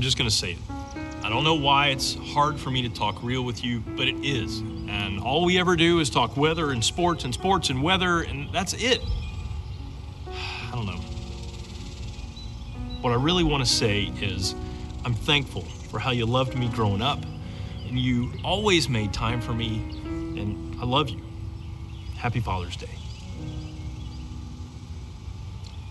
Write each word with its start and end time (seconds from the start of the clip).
I'm 0.00 0.02
just 0.02 0.16
gonna 0.16 0.30
say 0.30 0.52
it. 0.52 0.58
I 1.22 1.28
don't 1.28 1.44
know 1.44 1.56
why 1.56 1.88
it's 1.88 2.14
hard 2.14 2.58
for 2.58 2.70
me 2.70 2.80
to 2.80 2.88
talk 2.88 3.22
real 3.22 3.42
with 3.42 3.62
you, 3.62 3.80
but 3.80 4.08
it 4.08 4.16
is. 4.24 4.60
And 4.60 5.20
all 5.20 5.44
we 5.44 5.58
ever 5.60 5.76
do 5.76 5.98
is 6.00 6.08
talk 6.08 6.38
weather 6.38 6.70
and 6.70 6.82
sports 6.82 7.24
and 7.24 7.34
sports 7.34 7.68
and 7.68 7.82
weather, 7.82 8.22
and 8.22 8.50
that's 8.50 8.72
it. 8.72 9.02
I 10.26 10.70
don't 10.72 10.86
know. 10.86 11.02
What 13.02 13.10
I 13.10 13.16
really 13.16 13.44
want 13.44 13.62
to 13.62 13.70
say 13.70 14.04
is 14.22 14.54
I'm 15.04 15.12
thankful 15.12 15.64
for 15.90 15.98
how 15.98 16.12
you 16.12 16.24
loved 16.24 16.56
me 16.56 16.70
growing 16.70 17.02
up, 17.02 17.22
and 17.86 17.98
you 17.98 18.32
always 18.42 18.88
made 18.88 19.12
time 19.12 19.42
for 19.42 19.52
me, 19.52 19.80
and 20.40 20.80
I 20.80 20.86
love 20.86 21.10
you. 21.10 21.20
Happy 22.16 22.40
Father's 22.40 22.76
Day. 22.76 22.88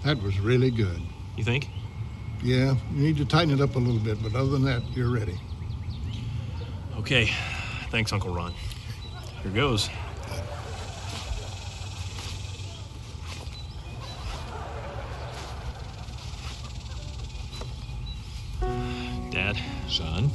That 0.03 0.19
was 0.23 0.39
really 0.39 0.71
good. 0.71 0.99
You 1.37 1.43
think? 1.43 1.69
Yeah, 2.41 2.75
you 2.93 3.03
need 3.03 3.17
to 3.17 3.25
tighten 3.25 3.53
it 3.53 3.59
up 3.59 3.75
a 3.75 3.79
little 3.79 3.99
bit, 3.99 4.21
but 4.23 4.33
other 4.33 4.49
than 4.49 4.63
that, 4.63 4.81
you're 4.95 5.09
ready. 5.11 5.39
Okay. 6.97 7.29
Thanks, 7.89 8.13
Uncle 8.13 8.33
Ron. 8.33 8.53
Here 9.43 9.51
goes. 9.51 9.89
Dad, 19.31 19.57
Son? 19.87 20.29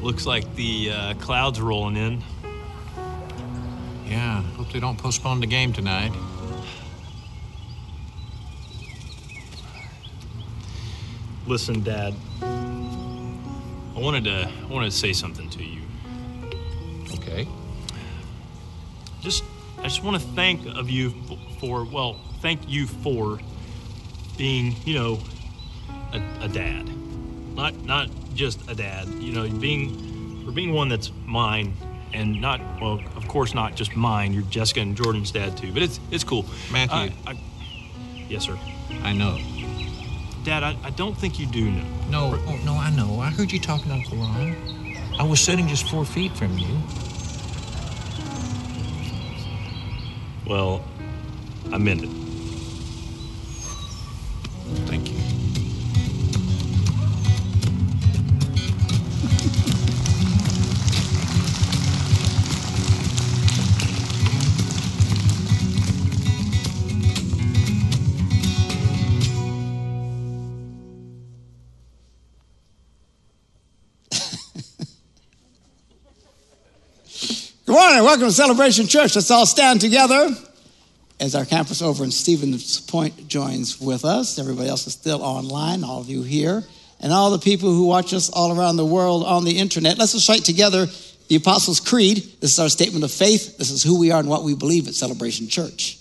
looks 0.00 0.26
like 0.26 0.54
the 0.54 0.90
uh, 0.90 1.14
clouds 1.14 1.58
are 1.58 1.64
rolling 1.64 1.96
in. 1.96 2.22
Yeah, 4.06 4.42
hope 4.56 4.72
they 4.72 4.80
don't 4.80 4.96
postpone 4.96 5.40
the 5.40 5.46
game 5.46 5.72
tonight. 5.72 6.12
Listen, 11.48 11.82
Dad. 11.82 12.14
I 12.42 14.00
wanted 14.00 14.24
to 14.24 14.46
I 14.48 14.66
wanted 14.70 14.90
to 14.90 14.96
say 14.96 15.14
something 15.14 15.48
to 15.48 15.64
you. 15.64 15.80
Okay. 17.14 17.48
Just 19.22 19.42
I 19.78 19.84
just 19.84 20.04
want 20.04 20.20
to 20.20 20.28
thank 20.34 20.66
of 20.76 20.90
you 20.90 21.14
for 21.58 21.86
well, 21.86 22.20
thank 22.42 22.68
you 22.68 22.86
for 22.86 23.40
being, 24.36 24.76
you 24.84 24.94
know, 24.94 25.20
a, 26.12 26.22
a 26.42 26.48
dad. 26.48 26.86
Not 27.56 27.82
not 27.82 28.10
just 28.34 28.70
a 28.70 28.74
dad, 28.74 29.08
you 29.14 29.32
know, 29.32 29.48
being 29.48 30.44
for 30.44 30.52
being 30.52 30.74
one 30.74 30.90
that's 30.90 31.10
mine 31.24 31.74
and 32.12 32.42
not 32.42 32.60
well, 32.78 33.00
of 33.16 33.26
course 33.26 33.54
not 33.54 33.74
just 33.74 33.96
mine. 33.96 34.34
You're 34.34 34.42
Jessica 34.42 34.80
and 34.80 34.94
Jordan's 34.94 35.30
dad 35.30 35.56
too. 35.56 35.72
But 35.72 35.82
it's 35.82 35.98
it's 36.10 36.24
cool. 36.24 36.44
Matthew. 36.70 36.94
I, 37.26 37.30
I, 37.32 37.40
yes, 38.28 38.44
sir. 38.44 38.58
I 39.02 39.14
know. 39.14 39.38
Dad, 40.48 40.62
I, 40.62 40.74
I 40.82 40.88
don't 40.88 41.14
think 41.14 41.38
you 41.38 41.44
do 41.44 41.70
know. 41.70 41.84
No, 42.08 42.42
oh, 42.46 42.58
no, 42.64 42.72
I 42.72 42.88
know. 42.88 43.20
I 43.20 43.28
heard 43.28 43.52
you 43.52 43.58
talking 43.58 43.88
to 43.88 43.92
Uncle 43.92 44.16
Ron. 44.16 44.56
I 45.20 45.22
was 45.22 45.40
sitting 45.40 45.68
just 45.68 45.86
four 45.90 46.06
feet 46.06 46.32
from 46.32 46.56
you. 46.56 46.74
Well, 50.46 50.82
I 51.70 51.76
meant 51.76 52.04
it. 52.04 52.27
Morning. 77.88 78.04
Welcome 78.04 78.26
to 78.26 78.32
Celebration 78.32 78.86
Church. 78.86 79.14
Let's 79.14 79.30
all 79.30 79.46
stand 79.46 79.80
together 79.80 80.28
as 81.20 81.34
our 81.34 81.46
campus 81.46 81.80
over 81.80 82.04
in 82.04 82.10
Stevens 82.10 82.82
Point 82.82 83.28
joins 83.28 83.80
with 83.80 84.04
us. 84.04 84.38
Everybody 84.38 84.68
else 84.68 84.86
is 84.86 84.92
still 84.92 85.22
online, 85.22 85.82
all 85.84 86.02
of 86.02 86.10
you 86.10 86.22
here, 86.22 86.62
and 87.00 87.14
all 87.14 87.30
the 87.30 87.38
people 87.38 87.72
who 87.72 87.86
watch 87.86 88.12
us 88.12 88.28
all 88.28 88.54
around 88.54 88.76
the 88.76 88.84
world 88.84 89.24
on 89.24 89.46
the 89.46 89.56
internet. 89.56 89.96
Let's 89.96 90.12
recite 90.12 90.44
together 90.44 90.86
the 91.28 91.36
Apostles' 91.36 91.80
Creed. 91.80 92.18
This 92.42 92.52
is 92.52 92.58
our 92.58 92.68
statement 92.68 93.04
of 93.04 93.10
faith. 93.10 93.56
This 93.56 93.70
is 93.70 93.82
who 93.82 93.98
we 93.98 94.10
are 94.10 94.20
and 94.20 94.28
what 94.28 94.44
we 94.44 94.54
believe 94.54 94.86
at 94.86 94.94
Celebration 94.94 95.48
Church. 95.48 95.98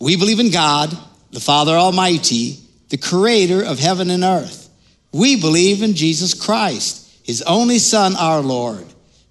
We 0.00 0.16
believe 0.16 0.40
in 0.40 0.50
God, 0.50 0.90
the 1.30 1.38
Father 1.38 1.76
Almighty, 1.76 2.58
the 2.88 2.98
creator 2.98 3.62
of 3.62 3.78
heaven 3.78 4.10
and 4.10 4.24
earth. 4.24 4.68
We 5.12 5.40
believe 5.40 5.84
in 5.84 5.94
Jesus 5.94 6.34
Christ, 6.34 7.08
his 7.22 7.40
only 7.42 7.78
Son, 7.78 8.16
our 8.16 8.40
Lord 8.40 8.84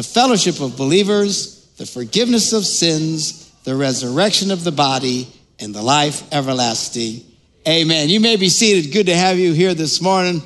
the 0.00 0.08
fellowship 0.08 0.60
of 0.62 0.78
believers, 0.78 1.66
the 1.76 1.84
forgiveness 1.84 2.54
of 2.54 2.64
sins, 2.64 3.52
the 3.64 3.76
resurrection 3.76 4.50
of 4.50 4.64
the 4.64 4.72
body, 4.72 5.28
and 5.58 5.74
the 5.74 5.82
life 5.82 6.22
everlasting. 6.32 7.22
Amen. 7.68 8.08
You 8.08 8.18
may 8.18 8.36
be 8.36 8.48
seated. 8.48 8.94
Good 8.94 9.04
to 9.08 9.14
have 9.14 9.38
you 9.38 9.52
here 9.52 9.74
this 9.74 10.00
morning. 10.00 10.40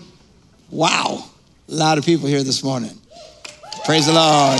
Wow, 0.71 1.25
a 1.69 1.73
lot 1.73 1.99
of 1.99 2.05
people 2.05 2.27
here 2.27 2.43
this 2.43 2.65
morning. 2.65 2.91
Praise 3.85 4.07
the 4.07 4.13
Lord. 4.15 4.59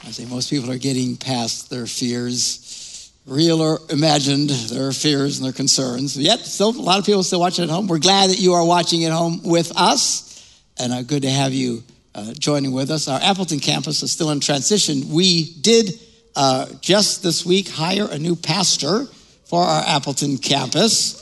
I 0.00 0.10
say 0.10 0.24
most 0.24 0.48
people 0.48 0.70
are 0.70 0.78
getting 0.78 1.18
past 1.18 1.68
their 1.68 1.84
fears, 1.84 3.12
real 3.26 3.60
or 3.60 3.80
imagined, 3.90 4.48
their 4.48 4.90
fears 4.92 5.36
and 5.36 5.44
their 5.44 5.52
concerns. 5.52 6.16
Yet, 6.16 6.40
still, 6.40 6.70
a 6.70 6.80
lot 6.80 6.98
of 6.98 7.04
people 7.04 7.22
still 7.22 7.40
watching 7.40 7.64
at 7.64 7.70
home. 7.70 7.88
We're 7.88 7.98
glad 7.98 8.30
that 8.30 8.38
you 8.38 8.54
are 8.54 8.64
watching 8.64 9.04
at 9.04 9.12
home 9.12 9.42
with 9.42 9.70
us 9.76 10.30
and 10.78 10.92
uh, 10.92 11.02
good 11.02 11.22
to 11.22 11.30
have 11.30 11.52
you 11.52 11.82
uh, 12.14 12.32
joining 12.34 12.72
with 12.72 12.90
us. 12.90 13.08
Our 13.08 13.20
Appleton 13.20 13.60
campus 13.60 14.02
is 14.02 14.12
still 14.12 14.30
in 14.30 14.40
transition. 14.40 15.08
We 15.10 15.52
did 15.60 16.00
uh, 16.36 16.66
just 16.80 17.22
this 17.22 17.46
week 17.46 17.68
hire 17.68 18.08
a 18.10 18.18
new 18.18 18.36
pastor 18.36 19.06
for 19.44 19.62
our 19.62 19.82
Appleton 19.86 20.38
campus. 20.38 21.20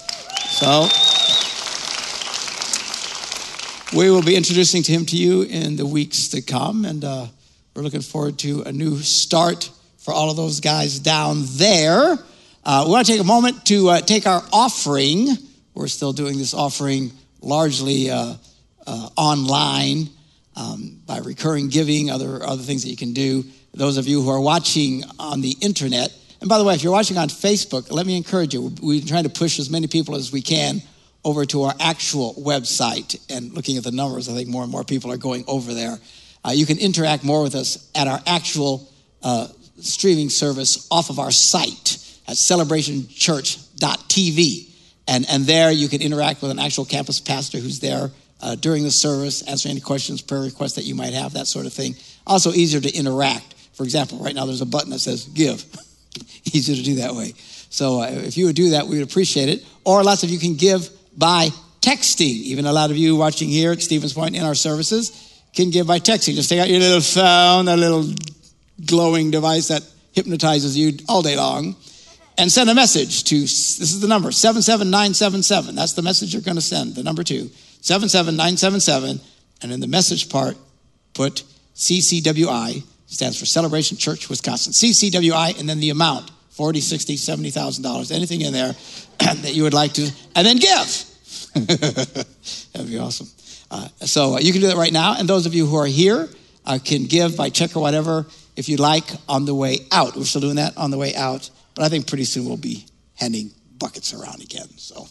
So 0.51 0.89
we 3.97 4.11
will 4.11 4.23
be 4.23 4.37
introducing 4.37 4.83
to 4.85 4.93
him 4.93 5.07
to 5.07 5.17
you 5.17 5.43
in 5.43 5.77
the 5.77 5.87
weeks 5.87 6.29
to 6.29 6.43
come, 6.43 6.85
and 6.85 7.05
uh, 7.05 7.27
we're 7.75 7.83
looking 7.83 8.01
forward 8.01 8.39
to 8.41 8.63
a 8.63 8.73
new 8.73 8.99
start 8.99 9.71
for 9.99 10.13
all 10.15 10.31
of 10.31 10.37
those 10.37 10.61
guys 10.61 10.99
down 10.99 11.43
there. 11.57 12.19
Uh, 12.65 12.85
we 12.87 12.93
want 12.93 13.07
to 13.07 13.13
take 13.13 13.21
a 13.21 13.25
moment 13.25 13.67
to 13.67 13.89
uh, 13.89 14.01
take 14.01 14.27
our 14.27 14.43
offering. 14.53 15.29
We're 15.75 15.89
still 15.89 16.13
doing 16.13 16.39
this 16.39 16.55
offering 16.55 17.13
largely 17.41 18.11
uh, 18.87 19.09
online 19.17 20.09
um, 20.57 20.99
by 21.07 21.19
recurring 21.19 21.69
giving, 21.69 22.11
other, 22.11 22.43
other 22.43 22.63
things 22.63 22.83
that 22.83 22.91
you 22.91 22.97
can 22.97 23.13
do. 23.13 23.45
Those 23.75 23.97
of 23.97 24.07
you 24.07 24.23
who 24.23 24.31
are 24.31 24.41
watching 24.41 25.05
on 25.19 25.41
the 25.41 25.57
internet, 25.61 26.13
and 26.41 26.49
by 26.49 26.59
the 26.59 26.65
way, 26.65 26.75
if 26.75 26.83
you're 26.83 26.93
watching 26.93 27.19
on 27.19 27.29
Facebook, 27.29 27.93
let 27.93 28.05
me 28.05 28.17
encourage 28.17 28.53
you. 28.53 28.75
We're 28.83 29.01
trying 29.01 29.25
to 29.25 29.31
push 29.31 29.59
as 29.59 29.71
many 29.71 29.87
people 29.87 30.17
as 30.17 30.33
we 30.33 30.43
can 30.43 30.83
over 31.25 31.45
to 31.47 31.63
our 31.63 31.75
actual 31.79 32.35
website. 32.35 33.19
And 33.31 33.53
looking 33.53 33.77
at 33.77 33.85
the 33.85 33.93
numbers, 33.93 34.29
I 34.29 34.35
think 34.35 34.49
more 34.49 34.65
and 34.65 34.73
more 34.73 34.85
people 34.85 35.13
are 35.13 35.17
going 35.17 35.45
over 35.47 35.73
there. 35.73 35.99
Uh, 36.45 36.51
you 36.51 36.67
can 36.67 36.79
interact 36.79 37.23
more 37.23 37.43
with 37.43 37.55
us 37.55 37.89
at 37.95 38.09
our 38.09 38.21
actual 38.27 38.91
uh, 39.23 39.47
streaming 39.81 40.31
service 40.31 40.89
off 40.91 41.11
of 41.11 41.21
our 41.21 41.31
site 41.31 41.99
at 42.27 42.35
celebrationchurch.tv. 42.35 44.69
And, 45.07 45.27
and 45.29 45.45
there 45.45 45.71
you 45.71 45.89
can 45.89 46.03
interact 46.03 46.43
with 46.43 46.51
an 46.51 46.59
actual 46.59 46.85
campus 46.85 47.21
pastor 47.21 47.59
who's 47.59 47.79
there 47.81 48.11
uh, 48.43 48.57
during 48.57 48.83
the 48.83 48.91
service, 48.91 49.43
answer 49.43 49.69
any 49.69 49.81
questions, 49.81 50.21
prayer 50.21 50.43
requests 50.43 50.75
that 50.75 50.85
you 50.85 50.95
might 50.95 51.15
have, 51.15 51.33
that 51.35 51.47
sort 51.47 51.67
of 51.67 51.73
thing. 51.73 51.95
Also, 52.27 52.53
easier 52.53 52.81
to 52.81 52.93
interact. 52.95 53.55
For 53.75 53.85
example, 53.85 54.19
right 54.19 54.35
now 54.35 54.47
there's 54.47 54.61
a 54.61 54.67
button 54.67 54.91
that 54.91 54.99
says 54.99 55.25
give. 55.27 55.65
easier 56.53 56.77
to 56.77 56.83
do 56.83 56.95
that 56.97 57.15
way. 57.15 57.33
So 57.71 58.03
uh, 58.03 58.11
if 58.11 58.37
you 58.37 58.47
would 58.47 58.57
do 58.57 58.71
that, 58.71 58.87
we 58.87 58.99
would 58.99 59.09
appreciate 59.09 59.49
it. 59.49 59.65
Or 59.85 60.03
lots 60.03 60.23
of 60.25 60.31
you 60.31 60.39
can 60.39 60.57
give 60.57 60.89
by 61.17 61.49
texting. 61.81 62.35
Even 62.45 62.67
a 62.67 62.73
lot 62.73 62.91
of 62.91 62.97
you 62.97 63.17
watching 63.17 63.49
here 63.49 63.73
at 63.73 63.81
Stevens 63.81 64.13
Point 64.13 64.37
in 64.37 64.43
our 64.43 64.55
services 64.55 65.43
can 65.55 65.71
give 65.71 65.87
by 65.87 65.99
texting. 65.99 66.35
Just 66.35 66.49
take 66.49 66.61
out 66.61 66.69
your 66.69 66.81
little 66.81 67.01
phone, 67.01 67.67
that 67.67 67.79
little 67.79 68.05
glowing 68.85 69.31
device 69.31 69.69
that 69.69 69.83
hypnotizes 70.13 70.77
you 70.77 70.93
all 71.09 71.23
day 71.23 71.37
long, 71.37 71.77
and 72.37 72.51
send 72.51 72.69
a 72.69 72.75
message 72.75 73.25
to 73.25 73.41
this 73.41 73.81
is 73.81 74.01
the 74.01 74.09
number 74.09 74.33
77977. 74.33 75.75
That's 75.75 75.93
the 75.95 76.03
message 76.03 76.33
you're 76.33 76.43
going 76.43 76.57
to 76.57 76.63
send, 76.63 76.95
the 76.95 77.03
number 77.03 77.23
two 77.23 77.51
77977. 77.83 79.21
And 79.63 79.73
in 79.73 79.81
the 79.81 79.87
message 79.87 80.29
part, 80.29 80.57
put 81.15 81.45
CCWI, 81.75 82.83
stands 83.07 83.39
for 83.39 83.47
Celebration 83.47 83.97
Church 83.97 84.29
Wisconsin. 84.29 84.73
CCWI, 84.73 85.59
and 85.61 85.69
then 85.69 85.81
the 85.81 85.91
amount 85.91 86.31
40, 86.51 86.81
60, 86.81 87.17
70,000 87.17 87.83
dollars, 87.83 88.11
anything 88.11 88.41
in 88.41 88.53
there 88.53 88.73
that 89.19 89.55
you 89.55 89.63
would 89.63 89.75
like 89.75 89.93
to, 89.95 90.11
and 90.35 90.47
then 90.47 90.57
give. 90.57 91.05
That'd 92.73 92.89
be 92.89 92.99
awesome. 92.99 93.29
Uh, 93.71 93.89
so 94.01 94.35
uh, 94.35 94.39
you 94.39 94.53
can 94.53 94.61
do 94.61 94.67
that 94.69 94.77
right 94.77 94.93
now. 94.93 95.17
And 95.19 95.29
those 95.29 95.47
of 95.47 95.55
you 95.55 95.67
who 95.67 95.77
are 95.77 95.87
here 95.87 96.29
uh, 96.67 96.79
can 96.83 97.05
give 97.05 97.37
by 97.37 97.49
check 97.49 97.75
or 97.75 97.81
whatever 97.81 98.27
if 98.55 98.69
you'd 98.69 98.81
like 98.81 99.05
on 99.29 99.45
the 99.47 99.55
way 99.55 99.79
out. 99.91 100.15
We're 100.15 100.25
still 100.25 100.43
doing 100.43 100.57
that 100.57 100.77
on 100.77 100.91
the 100.91 100.99
way 100.99 101.15
out, 101.15 101.49
but 101.75 101.85
I 101.85 101.89
think 101.89 102.07
pretty 102.07 102.25
soon 102.25 102.45
we'll 102.45 102.59
be 102.59 102.85
handing 103.15 103.51
buckets 103.79 104.13
around 104.13 104.43
again. 104.43 104.69
So 104.77 105.07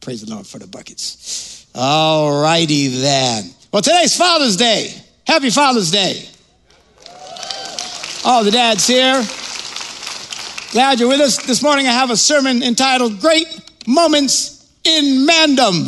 praise 0.00 0.22
the 0.22 0.32
Lord 0.32 0.46
for 0.46 0.58
the 0.58 0.66
buckets. 0.66 1.59
All 1.74 2.42
righty 2.42 2.88
then. 2.88 3.50
Well, 3.72 3.82
today's 3.82 4.16
Father's 4.16 4.56
Day. 4.56 4.92
Happy 5.26 5.50
Father's 5.50 5.90
Day. 5.90 6.28
All 8.24 8.42
the 8.42 8.50
dads 8.50 8.86
here. 8.86 9.24
Glad 10.72 10.98
you're 10.98 11.08
with 11.08 11.20
us. 11.20 11.44
This 11.46 11.62
morning 11.62 11.86
I 11.86 11.92
have 11.92 12.10
a 12.10 12.16
sermon 12.16 12.62
entitled 12.62 13.20
Great 13.20 13.46
Moments 13.86 14.72
in 14.84 15.26
Mandom, 15.26 15.86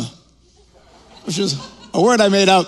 which 1.25 1.39
is 1.39 1.61
a 1.93 2.01
word 2.01 2.21
I 2.21 2.29
made 2.29 2.49
up. 2.49 2.67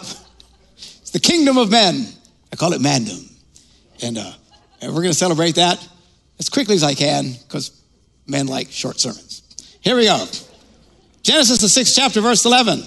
It's 0.78 1.12
the 1.12 1.20
kingdom 1.20 1.58
of 1.58 1.72
men. 1.72 2.08
I 2.52 2.58
call 2.58 2.74
it 2.74 2.82
Mandom. 2.82 3.30
And, 4.02 4.18
uh, 4.18 4.32
and 4.82 4.94
we're 4.94 5.02
going 5.02 5.14
to 5.14 5.18
celebrate 5.18 5.56
that 5.56 5.86
as 6.40 6.50
quickly 6.50 6.76
as 6.76 6.84
I 6.84 6.94
can 6.94 7.32
because 7.32 7.72
men 8.28 8.48
like 8.48 8.72
short 8.72 9.00
sermons. 9.00 9.42
Here 9.80 9.96
we 9.96 10.06
go. 10.06 10.26
Genesis, 11.24 11.60
the 11.60 11.70
sixth 11.70 11.96
chapter, 11.96 12.22
verse 12.22 12.46
11. 12.46 12.84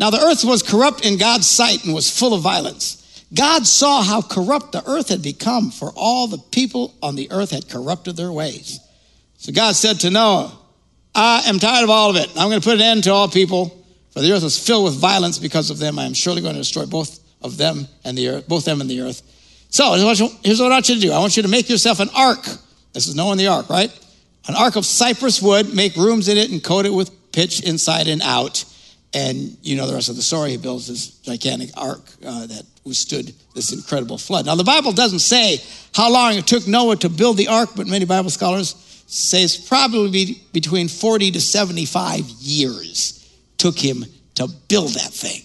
Now 0.00 0.08
the 0.08 0.18
earth 0.18 0.44
was 0.44 0.62
corrupt 0.62 1.04
in 1.04 1.18
God's 1.18 1.46
sight 1.46 1.84
and 1.84 1.94
was 1.94 2.10
full 2.10 2.32
of 2.32 2.40
violence. 2.40 2.96
God 3.34 3.66
saw 3.66 4.02
how 4.02 4.22
corrupt 4.22 4.72
the 4.72 4.82
earth 4.88 5.10
had 5.10 5.22
become, 5.22 5.70
for 5.70 5.92
all 5.94 6.26
the 6.26 6.38
people 6.38 6.94
on 7.02 7.16
the 7.16 7.30
earth 7.30 7.50
had 7.50 7.68
corrupted 7.68 8.16
their 8.16 8.32
ways. 8.32 8.80
So 9.36 9.52
God 9.52 9.76
said 9.76 10.00
to 10.00 10.10
Noah, 10.10 10.56
I 11.14 11.42
am 11.46 11.58
tired 11.58 11.84
of 11.84 11.90
all 11.90 12.08
of 12.08 12.16
it. 12.16 12.30
I'm 12.30 12.48
going 12.48 12.60
to 12.60 12.64
put 12.66 12.76
an 12.76 12.80
end 12.80 13.04
to 13.04 13.12
all 13.12 13.28
people, 13.28 13.84
for 14.10 14.20
the 14.20 14.32
earth 14.32 14.42
is 14.42 14.58
filled 14.58 14.84
with 14.84 14.94
violence 14.94 15.38
because 15.38 15.68
of 15.68 15.78
them. 15.78 15.98
I 15.98 16.06
am 16.06 16.14
surely 16.14 16.40
going 16.40 16.54
to 16.54 16.60
destroy 16.60 16.86
both 16.86 17.20
of 17.42 17.58
them 17.58 17.86
and 18.02 18.16
the 18.16 18.28
earth, 18.30 18.48
both 18.48 18.64
them 18.64 18.80
and 18.80 18.88
the 18.88 19.02
earth. 19.02 19.22
So 19.68 19.94
here's 20.42 20.58
what 20.58 20.72
I 20.72 20.76
want 20.76 20.88
you 20.88 20.94
to 20.94 21.00
do. 21.00 21.12
I 21.12 21.18
want 21.18 21.36
you 21.36 21.42
to 21.42 21.48
make 21.48 21.68
yourself 21.68 22.00
an 22.00 22.08
ark. 22.16 22.42
This 22.94 23.06
is 23.06 23.14
Noah 23.14 23.26
knowing 23.26 23.38
the 23.38 23.48
ark, 23.48 23.68
right? 23.68 23.90
An 24.48 24.56
ark 24.56 24.76
of 24.76 24.86
cypress 24.86 25.42
wood, 25.42 25.74
make 25.74 25.94
rooms 25.94 26.28
in 26.28 26.38
it 26.38 26.50
and 26.50 26.64
coat 26.64 26.86
it 26.86 26.92
with 26.92 27.32
pitch 27.32 27.60
inside 27.62 28.08
and 28.08 28.22
out. 28.22 28.64
And 29.12 29.56
you 29.62 29.76
know 29.76 29.86
the 29.86 29.94
rest 29.94 30.08
of 30.08 30.16
the 30.16 30.22
story. 30.22 30.50
He 30.50 30.56
builds 30.56 30.86
this 30.86 31.08
gigantic 31.18 31.70
ark 31.76 32.00
uh, 32.24 32.46
that 32.46 32.64
withstood 32.84 33.32
this 33.54 33.72
incredible 33.72 34.18
flood. 34.18 34.46
Now, 34.46 34.54
the 34.54 34.64
Bible 34.64 34.92
doesn't 34.92 35.18
say 35.18 35.58
how 35.94 36.12
long 36.12 36.34
it 36.34 36.46
took 36.46 36.66
Noah 36.68 36.96
to 36.96 37.08
build 37.08 37.36
the 37.36 37.48
ark, 37.48 37.70
but 37.74 37.86
many 37.86 38.04
Bible 38.04 38.30
scholars 38.30 38.76
say 39.06 39.42
it's 39.42 39.56
probably 39.56 40.40
between 40.52 40.86
40 40.86 41.32
to 41.32 41.40
75 41.40 42.28
years 42.28 43.16
took 43.58 43.78
him 43.78 44.04
to 44.36 44.48
build 44.68 44.94
that 44.94 45.12
thing. 45.12 45.42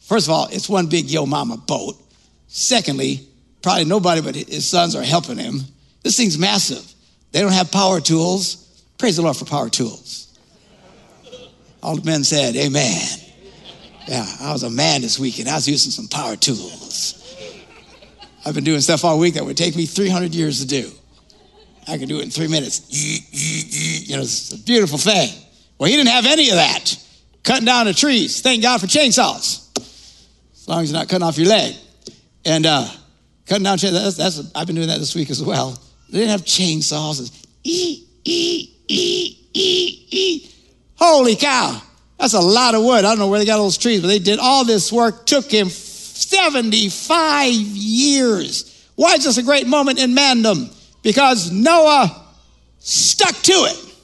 First 0.00 0.26
of 0.26 0.32
all, 0.32 0.48
it's 0.50 0.68
one 0.68 0.86
big 0.86 1.10
yo 1.10 1.26
mama 1.26 1.56
boat. 1.56 1.96
Secondly, 2.48 3.26
probably 3.62 3.84
nobody 3.84 4.20
but 4.20 4.34
his 4.34 4.66
sons 4.66 4.94
are 4.94 5.02
helping 5.02 5.38
him. 5.38 5.60
This 6.02 6.16
thing's 6.16 6.38
massive. 6.38 6.84
They 7.32 7.40
don't 7.40 7.52
have 7.52 7.70
power 7.70 8.00
tools. 8.00 8.84
Praise 8.98 9.16
the 9.16 9.22
Lord 9.22 9.36
for 9.36 9.44
power 9.44 9.68
tools. 9.68 10.31
All 11.82 11.96
the 11.96 12.04
men 12.04 12.24
said, 12.24 12.54
Amen. 12.56 13.02
Yeah, 14.06 14.26
I 14.40 14.52
was 14.52 14.62
a 14.62 14.70
man 14.70 15.00
this 15.00 15.18
weekend. 15.18 15.48
I 15.48 15.54
was 15.54 15.68
using 15.68 15.90
some 15.90 16.08
power 16.08 16.36
tools. 16.36 17.18
I've 18.44 18.54
been 18.54 18.64
doing 18.64 18.80
stuff 18.80 19.04
all 19.04 19.18
week 19.18 19.34
that 19.34 19.44
would 19.44 19.56
take 19.56 19.76
me 19.76 19.86
300 19.86 20.34
years 20.34 20.60
to 20.60 20.66
do. 20.66 20.90
I 21.88 21.98
can 21.98 22.08
do 22.08 22.18
it 22.18 22.24
in 22.24 22.30
three 22.30 22.48
minutes. 22.48 22.86
You 22.90 24.16
know, 24.16 24.22
it's 24.22 24.52
a 24.52 24.58
beautiful 24.58 24.98
thing. 24.98 25.32
Well, 25.78 25.90
he 25.90 25.96
didn't 25.96 26.10
have 26.10 26.26
any 26.26 26.50
of 26.50 26.56
that. 26.56 26.96
Cutting 27.42 27.64
down 27.64 27.86
the 27.86 27.94
trees. 27.94 28.40
Thank 28.40 28.62
God 28.62 28.80
for 28.80 28.86
chainsaws. 28.86 29.68
As 30.54 30.68
long 30.68 30.82
as 30.82 30.90
you're 30.90 30.98
not 30.98 31.08
cutting 31.08 31.26
off 31.26 31.38
your 31.38 31.48
leg. 31.48 31.74
And 32.44 32.66
uh, 32.66 32.88
cutting 33.46 33.64
down 33.64 33.78
chainsaws, 33.78 34.16
that's, 34.16 34.36
that's, 34.36 34.52
I've 34.54 34.66
been 34.66 34.76
doing 34.76 34.88
that 34.88 34.98
this 34.98 35.14
week 35.14 35.30
as 35.30 35.42
well. 35.42 35.80
They 36.10 36.18
didn't 36.18 36.30
have 36.30 36.42
chainsaws. 36.42 37.46
E, 37.64 38.06
e, 38.24 38.70
e, 38.88 39.38
e, 39.54 40.06
e. 40.10 40.51
Holy 41.04 41.34
cow. 41.34 41.82
That's 42.16 42.34
a 42.34 42.40
lot 42.40 42.76
of 42.76 42.84
wood. 42.84 43.04
I 43.04 43.08
don't 43.08 43.18
know 43.18 43.26
where 43.26 43.40
they 43.40 43.44
got 43.44 43.58
all 43.58 43.64
those 43.64 43.76
trees, 43.76 44.00
but 44.00 44.06
they 44.06 44.20
did 44.20 44.38
all 44.38 44.64
this 44.64 44.92
work. 44.92 45.26
Took 45.26 45.50
him 45.50 45.68
75 45.68 47.50
years. 47.52 48.88
Why 48.94 49.14
is 49.14 49.24
this 49.24 49.36
a 49.36 49.42
great 49.42 49.66
moment 49.66 49.98
in 49.98 50.14
mandom? 50.14 50.70
Because 51.02 51.50
Noah 51.50 52.24
stuck 52.78 53.34
to 53.34 53.52
it. 53.52 53.94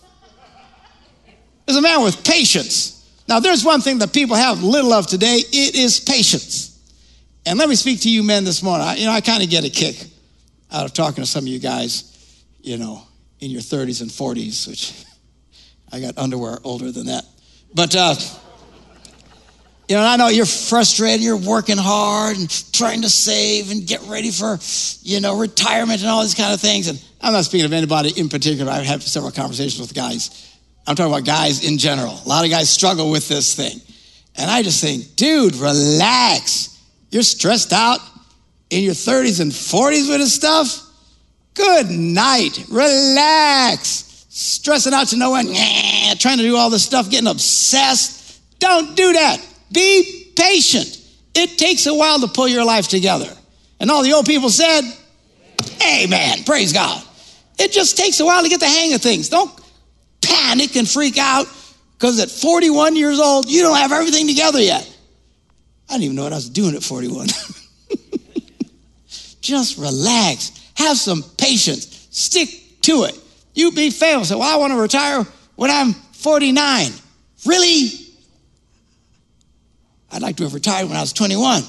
Is 1.68 1.76
a 1.76 1.82
man 1.82 2.02
with 2.02 2.24
patience. 2.24 3.08
Now, 3.28 3.38
there's 3.38 3.64
one 3.64 3.80
thing 3.80 3.98
that 3.98 4.12
people 4.12 4.34
have 4.34 4.64
little 4.64 4.92
of 4.92 5.06
today 5.06 5.36
it 5.36 5.76
is 5.76 6.00
patience. 6.00 6.82
And 7.46 7.60
let 7.60 7.68
me 7.68 7.76
speak 7.76 8.00
to 8.00 8.10
you 8.10 8.24
men 8.24 8.42
this 8.42 8.60
morning. 8.60 8.88
I, 8.88 8.96
you 8.96 9.04
know, 9.04 9.12
I 9.12 9.20
kind 9.20 9.44
of 9.44 9.48
get 9.48 9.64
a 9.64 9.70
kick 9.70 10.04
out 10.72 10.84
of 10.84 10.94
talking 10.94 11.22
to 11.22 11.30
some 11.30 11.44
of 11.44 11.48
you 11.48 11.60
guys, 11.60 12.42
you 12.60 12.76
know, 12.76 13.02
in 13.38 13.52
your 13.52 13.62
30s 13.62 14.02
and 14.02 14.10
40s, 14.10 14.66
which 14.66 15.04
I 15.92 16.00
got 16.00 16.18
underwear 16.18 16.58
older 16.64 16.90
than 16.92 17.06
that. 17.06 17.24
But, 17.74 17.94
uh, 17.94 18.14
you 19.88 19.96
know, 19.96 20.02
I 20.02 20.16
know 20.16 20.28
you're 20.28 20.46
frustrated, 20.46 21.22
you're 21.22 21.36
working 21.36 21.78
hard 21.78 22.36
and 22.36 22.72
trying 22.72 23.02
to 23.02 23.10
save 23.10 23.70
and 23.70 23.86
get 23.86 24.02
ready 24.02 24.30
for, 24.30 24.58
you 25.02 25.20
know, 25.20 25.38
retirement 25.38 26.00
and 26.00 26.10
all 26.10 26.22
these 26.22 26.34
kind 26.34 26.52
of 26.52 26.60
things. 26.60 26.88
And 26.88 27.02
I'm 27.20 27.32
not 27.32 27.44
speaking 27.44 27.64
of 27.64 27.72
anybody 27.72 28.10
in 28.16 28.28
particular. 28.28 28.70
I've 28.70 28.84
had 28.84 29.02
several 29.02 29.32
conversations 29.32 29.80
with 29.80 29.94
guys. 29.94 30.56
I'm 30.86 30.94
talking 30.94 31.12
about 31.12 31.24
guys 31.24 31.66
in 31.66 31.78
general. 31.78 32.18
A 32.24 32.28
lot 32.28 32.44
of 32.44 32.50
guys 32.50 32.68
struggle 32.68 33.10
with 33.10 33.28
this 33.28 33.54
thing. 33.54 33.80
And 34.36 34.50
I 34.50 34.62
just 34.62 34.82
think, 34.82 35.16
dude, 35.16 35.56
relax. 35.56 36.78
You're 37.10 37.22
stressed 37.22 37.72
out 37.72 38.00
in 38.70 38.84
your 38.84 38.94
30s 38.94 39.40
and 39.40 39.50
40s 39.50 40.08
with 40.08 40.20
this 40.20 40.34
stuff? 40.34 40.84
Good 41.54 41.90
night. 41.90 42.64
Relax 42.68 44.07
stressing 44.38 44.94
out 44.94 45.08
to 45.08 45.16
no 45.16 45.34
end, 45.34 45.48
trying 46.20 46.36
to 46.36 46.44
do 46.44 46.56
all 46.56 46.70
this 46.70 46.84
stuff, 46.84 47.10
getting 47.10 47.26
obsessed. 47.26 48.40
Don't 48.60 48.96
do 48.96 49.12
that. 49.14 49.44
Be 49.72 50.32
patient. 50.36 51.02
It 51.34 51.58
takes 51.58 51.86
a 51.86 51.94
while 51.94 52.20
to 52.20 52.28
pull 52.28 52.46
your 52.46 52.64
life 52.64 52.86
together. 52.86 53.28
And 53.80 53.90
all 53.90 54.02
the 54.02 54.12
old 54.12 54.26
people 54.26 54.50
said, 54.50 54.82
Amen. 55.84 56.44
Praise 56.44 56.72
God. 56.72 57.02
It 57.58 57.72
just 57.72 57.96
takes 57.96 58.20
a 58.20 58.24
while 58.24 58.44
to 58.44 58.48
get 58.48 58.60
the 58.60 58.66
hang 58.66 58.94
of 58.94 59.02
things. 59.02 59.28
Don't 59.28 59.50
panic 60.22 60.76
and 60.76 60.88
freak 60.88 61.18
out 61.18 61.46
because 61.94 62.20
at 62.20 62.30
41 62.30 62.94
years 62.94 63.18
old, 63.18 63.50
you 63.50 63.62
don't 63.62 63.76
have 63.76 63.90
everything 63.90 64.28
together 64.28 64.60
yet. 64.60 64.88
I 65.88 65.94
didn't 65.94 66.04
even 66.04 66.16
know 66.16 66.24
what 66.24 66.32
I 66.32 66.36
was 66.36 66.48
doing 66.48 66.76
at 66.76 66.84
41. 66.84 67.26
just 69.40 69.78
relax. 69.78 70.52
Have 70.76 70.96
some 70.96 71.24
patience. 71.38 72.06
Stick 72.10 72.48
to 72.82 73.04
it. 73.04 73.18
You 73.58 73.72
be 73.72 73.90
faithful. 73.90 74.24
Say, 74.24 74.36
well, 74.36 74.44
I 74.44 74.54
want 74.54 74.72
to 74.72 74.80
retire 74.80 75.26
when 75.56 75.68
I'm 75.68 75.92
49. 75.92 76.92
Really? 77.44 77.90
I'd 80.12 80.22
like 80.22 80.36
to 80.36 80.44
have 80.44 80.54
retired 80.54 80.86
when 80.86 80.96
I 80.96 81.00
was 81.00 81.12
21. 81.12 81.64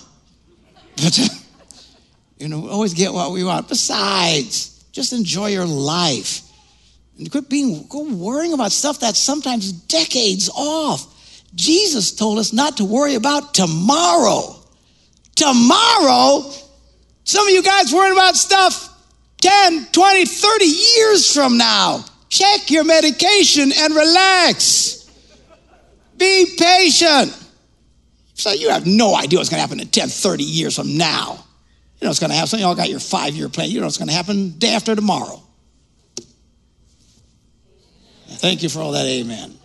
But, 0.98 1.18
you 2.38 2.48
know, 2.48 2.60
we 2.60 2.70
always 2.70 2.94
get 2.94 3.12
what 3.12 3.32
we 3.32 3.44
want. 3.44 3.68
Besides, 3.68 4.84
just 4.92 5.14
enjoy 5.14 5.48
your 5.48 5.66
life. 5.66 6.44
And 7.18 7.30
quit 7.32 7.50
being, 7.50 7.88
go 7.90 8.04
worrying 8.04 8.54
about 8.54 8.72
stuff 8.72 9.00
that's 9.00 9.20
sometimes 9.20 9.72
decades 9.72 10.48
off. 10.54 11.44
Jesus 11.56 12.12
told 12.12 12.38
us 12.38 12.54
not 12.54 12.78
to 12.78 12.86
worry 12.86 13.16
about 13.16 13.56
tomorrow. 13.56 14.56
Tomorrow, 15.36 16.52
some 17.24 17.48
of 17.48 17.52
you 17.52 17.64
guys 17.64 17.92
worrying 17.92 18.14
about 18.14 18.36
stuff 18.36 18.89
10, 19.42 19.88
20, 19.92 20.26
30 20.26 20.66
years 20.66 21.34
from 21.34 21.58
now. 21.58 22.04
Check 22.30 22.70
your 22.70 22.84
medication 22.84 23.72
and 23.76 23.96
relax. 23.96 25.10
Be 26.18 26.56
patient. 26.58 27.36
So 28.34 28.52
you 28.52 28.70
have 28.70 28.86
no 28.86 29.16
idea 29.16 29.40
what's 29.40 29.50
going 29.50 29.58
to 29.58 29.62
happen 29.62 29.80
in 29.80 29.88
10, 29.88 30.10
30 30.10 30.44
years 30.44 30.76
from 30.76 30.98
now. 30.98 31.44
You 32.00 32.06
know 32.06 32.10
what's 32.10 32.20
going 32.20 32.30
to 32.30 32.36
happen. 32.36 32.48
Some 32.48 32.60
y'all 32.60 32.76
got 32.76 32.90
your 32.90 33.00
five 33.00 33.34
year 33.34 33.50
plan. 33.50 33.70
You 33.70 33.80
know 33.80 33.88
what's 33.88 33.98
going 33.98 34.08
to 34.08 34.14
happen 34.14 34.52
day 34.58 34.74
after 34.74 34.96
tomorrow. 34.96 35.42
Thank 38.28 38.64
you 38.64 38.70
for 38.70 38.80
all 38.80 38.92
that 38.94 39.06
amen. 39.06 39.58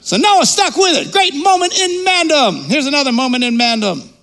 So 0.00 0.18
Noah 0.18 0.44
stuck 0.44 0.76
with 0.76 1.06
it. 1.06 1.12
Great 1.12 1.34
moment 1.34 1.78
in 1.78 2.04
Mandom. 2.04 2.64
Here's 2.64 2.86
another 2.86 3.12
moment 3.12 3.42
in 3.42 3.56
Mandom. 3.56 4.13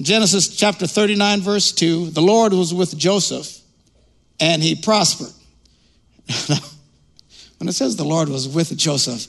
Genesis 0.00 0.56
chapter 0.56 0.86
39, 0.86 1.40
verse 1.40 1.72
2 1.72 2.10
the 2.10 2.22
Lord 2.22 2.52
was 2.52 2.74
with 2.74 2.96
Joseph 2.96 3.60
and 4.40 4.62
he 4.62 4.74
prospered. 4.74 5.32
when 7.58 7.68
it 7.68 7.74
says 7.74 7.96
the 7.96 8.04
Lord 8.04 8.28
was 8.28 8.48
with 8.48 8.76
Joseph, 8.76 9.26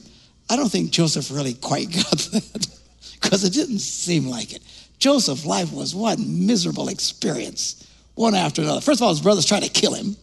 I 0.50 0.56
don't 0.56 0.70
think 0.70 0.92
Joseph 0.92 1.32
really 1.32 1.54
quite 1.54 1.92
got 1.92 2.18
that 2.32 2.68
because 3.22 3.44
it 3.44 3.54
didn't 3.54 3.80
seem 3.80 4.26
like 4.26 4.54
it. 4.54 4.62
Joseph's 4.98 5.46
life 5.46 5.72
was 5.72 5.94
one 5.94 6.46
miserable 6.48 6.88
experience, 6.88 7.88
one 8.16 8.34
after 8.34 8.62
another. 8.62 8.82
First 8.82 9.02
of 9.02 9.04
all, 9.04 9.10
his 9.10 9.22
brothers 9.22 9.46
tried 9.46 9.64
to 9.64 9.70
kill 9.70 9.94
him. 9.94 10.16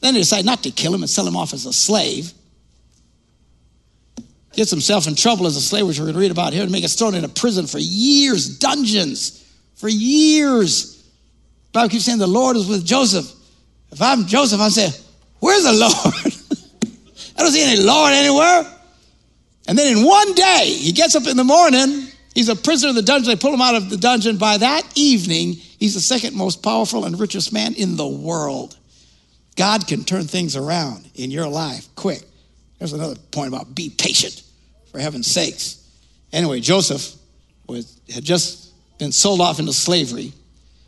Then 0.00 0.14
they 0.14 0.20
decide 0.20 0.44
not 0.44 0.62
to 0.62 0.70
kill 0.70 0.94
him 0.94 1.02
and 1.02 1.10
sell 1.10 1.26
him 1.26 1.36
off 1.36 1.52
as 1.52 1.66
a 1.66 1.72
slave. 1.72 2.32
Gets 4.54 4.70
himself 4.70 5.06
in 5.06 5.14
trouble 5.14 5.46
as 5.46 5.56
a 5.56 5.60
slave, 5.60 5.86
which 5.86 5.98
we're 5.98 6.06
going 6.06 6.14
to 6.14 6.20
read 6.20 6.30
about 6.30 6.52
here, 6.52 6.62
and 6.62 6.72
make 6.72 6.82
gets 6.82 6.94
thrown 6.94 7.14
into 7.14 7.28
prison 7.28 7.66
for 7.66 7.78
years, 7.78 8.58
dungeons, 8.58 9.40
for 9.80 9.88
years. 9.88 11.02
Bible 11.72 11.88
keeps 11.88 12.04
saying 12.04 12.18
the 12.18 12.26
Lord 12.26 12.56
is 12.56 12.68
with 12.68 12.84
Joseph. 12.84 13.30
If 13.90 14.02
I'm 14.02 14.26
Joseph, 14.26 14.60
I'm 14.60 14.70
saying, 14.70 14.92
Where's 15.40 15.64
the 15.64 15.72
Lord? 15.72 15.92
I 17.36 17.42
don't 17.42 17.52
see 17.52 17.62
any 17.62 17.82
Lord 17.82 18.12
anywhere. 18.12 18.76
And 19.66 19.78
then 19.78 19.96
in 19.96 20.04
one 20.04 20.34
day, 20.34 20.66
he 20.66 20.92
gets 20.92 21.14
up 21.14 21.26
in 21.26 21.36
the 21.36 21.44
morning. 21.44 22.08
He's 22.34 22.48
a 22.48 22.56
prisoner 22.56 22.90
in 22.90 22.94
the 22.94 23.02
dungeon. 23.02 23.30
They 23.30 23.36
pull 23.36 23.54
him 23.54 23.60
out 23.60 23.74
of 23.74 23.88
the 23.88 23.96
dungeon. 23.96 24.36
By 24.36 24.58
that 24.58 24.82
evening, 24.94 25.54
he's 25.54 25.94
the 25.94 26.00
second 26.00 26.36
most 26.36 26.62
powerful 26.62 27.04
and 27.04 27.18
richest 27.18 27.52
man 27.52 27.74
in 27.74 27.96
the 27.96 28.06
world. 28.06 28.76
God 29.56 29.86
can 29.86 30.04
turn 30.04 30.24
things 30.24 30.56
around 30.56 31.08
in 31.14 31.30
your 31.30 31.48
life 31.48 31.88
quick. 31.94 32.22
There's 32.78 32.92
another 32.92 33.16
point 33.30 33.48
about 33.48 33.74
be 33.74 33.90
patient, 33.90 34.42
for 34.90 34.98
heaven's 34.98 35.30
sakes. 35.30 35.76
Anyway, 36.32 36.60
Joseph 36.60 37.14
was, 37.66 38.00
had 38.12 38.24
just 38.24 38.59
been 39.00 39.10
sold 39.10 39.40
off 39.40 39.58
into 39.58 39.72
slavery. 39.72 40.32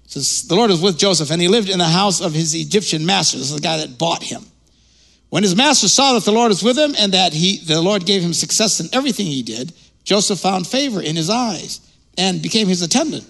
Says 0.07 0.47
the 0.47 0.55
Lord 0.55 0.71
was 0.71 0.81
with 0.81 0.99
Joseph, 0.99 1.31
and 1.31 1.43
he 1.43 1.49
lived 1.49 1.69
in 1.69 1.79
the 1.79 1.85
house 1.85 2.21
of 2.21 2.33
his 2.33 2.55
Egyptian 2.55 3.05
master. 3.05 3.39
This 3.39 3.51
is 3.51 3.57
the 3.57 3.61
guy 3.61 3.79
that 3.79 3.99
bought 3.99 4.23
him. 4.23 4.45
When 5.31 5.43
his 5.43 5.57
master 5.57 5.89
saw 5.89 6.13
that 6.13 6.25
the 6.25 6.33
Lord 6.33 6.51
was 6.51 6.63
with 6.63 6.79
him 6.79 6.95
and 6.99 7.13
that 7.13 7.33
he, 7.33 7.57
the 7.65 7.81
Lord 7.81 8.05
gave 8.05 8.23
him 8.23 8.35
success 8.35 8.79
in 8.81 8.89
everything 8.93 9.27
he 9.27 9.43
did, 9.43 9.73
Joseph 10.05 10.41
found 10.41 10.67
favor 10.67 11.01
in 11.01 11.17
his 11.17 11.31
eyes 11.31 11.81
and 12.19 12.43
became 12.43 12.69
his 12.69 12.83
attendant. 12.83 13.25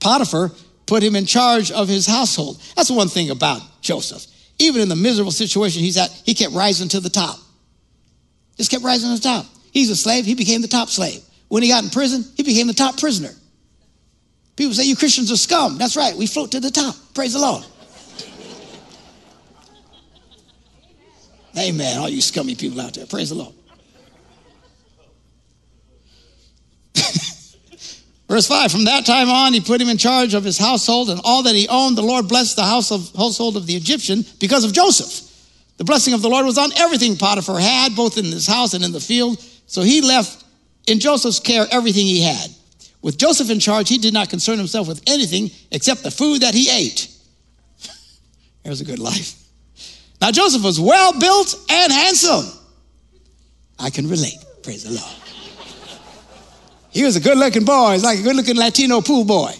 Potiphar 0.00 0.50
put 0.86 1.02
him 1.02 1.14
in 1.14 1.24
charge 1.24 1.70
of 1.70 1.86
his 1.86 2.06
household. 2.06 2.60
That's 2.74 2.90
one 2.90 3.08
thing 3.08 3.30
about 3.30 3.62
Joseph. 3.80 4.26
Even 4.58 4.82
in 4.82 4.88
the 4.88 4.96
miserable 4.96 5.30
situation 5.30 5.82
he's 5.82 5.96
at, 5.96 6.10
he 6.26 6.34
kept 6.34 6.52
rising 6.52 6.88
to 6.88 7.00
the 7.00 7.10
top. 7.10 7.38
Just 8.56 8.72
kept 8.72 8.82
rising 8.82 9.10
to 9.10 9.16
the 9.16 9.22
top. 9.22 9.46
He's 9.70 9.90
a 9.90 9.96
slave, 9.96 10.24
he 10.24 10.34
became 10.34 10.62
the 10.62 10.68
top 10.68 10.88
slave. 10.88 11.22
When 11.48 11.62
he 11.62 11.68
got 11.68 11.84
in 11.84 11.90
prison, 11.90 12.24
he 12.36 12.42
became 12.42 12.66
the 12.66 12.74
top 12.74 12.98
prisoner. 12.98 13.30
People 14.56 14.74
say, 14.74 14.84
You 14.84 14.96
Christians 14.96 15.32
are 15.32 15.36
scum. 15.36 15.78
That's 15.78 15.96
right, 15.96 16.14
we 16.16 16.26
float 16.26 16.52
to 16.52 16.60
the 16.60 16.70
top. 16.70 16.94
Praise 17.14 17.32
the 17.32 17.40
Lord. 17.40 17.64
Amen. 21.56 21.98
All 21.98 22.08
you 22.08 22.20
scummy 22.20 22.54
people 22.54 22.80
out 22.80 22.94
there. 22.94 23.06
Praise 23.06 23.30
the 23.30 23.36
Lord. 23.36 23.54
Verse 28.28 28.48
5 28.48 28.72
From 28.72 28.84
that 28.86 29.06
time 29.06 29.28
on, 29.28 29.52
he 29.52 29.60
put 29.60 29.80
him 29.80 29.88
in 29.88 29.96
charge 29.96 30.34
of 30.34 30.42
his 30.42 30.58
household 30.58 31.10
and 31.10 31.20
all 31.24 31.44
that 31.44 31.54
he 31.54 31.68
owned. 31.68 31.96
The 31.96 32.02
Lord 32.02 32.28
blessed 32.28 32.56
the 32.56 32.64
house 32.64 32.90
of, 32.90 33.08
household 33.16 33.56
of 33.56 33.66
the 33.66 33.76
Egyptian 33.76 34.24
because 34.40 34.64
of 34.64 34.72
Joseph. 34.72 35.30
The 35.76 35.84
blessing 35.84 36.14
of 36.14 36.22
the 36.22 36.28
Lord 36.28 36.46
was 36.46 36.58
on 36.58 36.72
everything 36.76 37.16
Potiphar 37.16 37.58
had, 37.58 37.96
both 37.96 38.18
in 38.18 38.24
his 38.24 38.46
house 38.46 38.74
and 38.74 38.84
in 38.84 38.92
the 38.92 39.00
field. 39.00 39.40
So 39.66 39.82
he 39.82 40.00
left 40.00 40.44
in 40.86 41.00
Joseph's 41.00 41.40
care 41.40 41.66
everything 41.70 42.06
he 42.06 42.22
had. 42.22 42.50
With 43.04 43.18
Joseph 43.18 43.50
in 43.50 43.60
charge, 43.60 43.90
he 43.90 43.98
did 43.98 44.14
not 44.14 44.30
concern 44.30 44.56
himself 44.56 44.88
with 44.88 45.02
anything 45.06 45.50
except 45.70 46.02
the 46.02 46.10
food 46.10 46.40
that 46.40 46.54
he 46.54 46.70
ate. 46.70 47.14
There's 48.64 48.80
a 48.80 48.84
good 48.86 48.98
life. 48.98 49.34
Now, 50.22 50.30
Joseph 50.30 50.64
was 50.64 50.80
well 50.80 51.12
built 51.20 51.54
and 51.68 51.92
handsome. 51.92 52.46
I 53.78 53.90
can 53.90 54.08
relate. 54.08 54.38
Praise 54.62 54.84
the 54.84 54.92
Lord. 54.92 55.16
He 56.92 57.04
was 57.04 57.14
a 57.16 57.20
good 57.20 57.36
looking 57.36 57.66
boy. 57.66 57.92
He's 57.92 58.04
like 58.04 58.20
a 58.20 58.22
good 58.22 58.36
looking 58.36 58.56
Latino 58.56 59.02
pool 59.02 59.26
boy. 59.26 59.52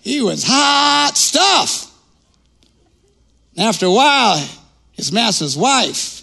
He 0.00 0.22
was 0.22 0.42
hot 0.42 1.12
stuff. 1.16 1.92
After 3.58 3.84
a 3.84 3.92
while, 3.92 4.48
his 4.92 5.12
master's 5.12 5.54
wife 5.54 6.22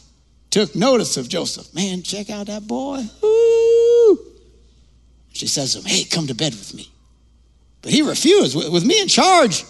took 0.50 0.75
notice 0.75 1.17
of 1.17 1.29
Joseph. 1.29 1.72
Man, 1.75 2.01
check 2.01 2.32
out 2.32 2.48
that 2.48 2.65
boy. 2.65 3.03
Ooh. 3.24 3.75
She 5.36 5.48
says 5.48 5.74
to 5.74 5.80
him, 5.80 5.86
Hey, 5.86 6.06
come 6.06 6.27
to 6.27 6.34
bed 6.34 6.54
with 6.54 6.74
me. 6.74 6.89
But 7.82 7.92
he 7.92 8.01
refused. 8.01 8.56
With 8.56 8.86
me 8.86 9.01
in 9.01 9.10
charge, 9.10 9.63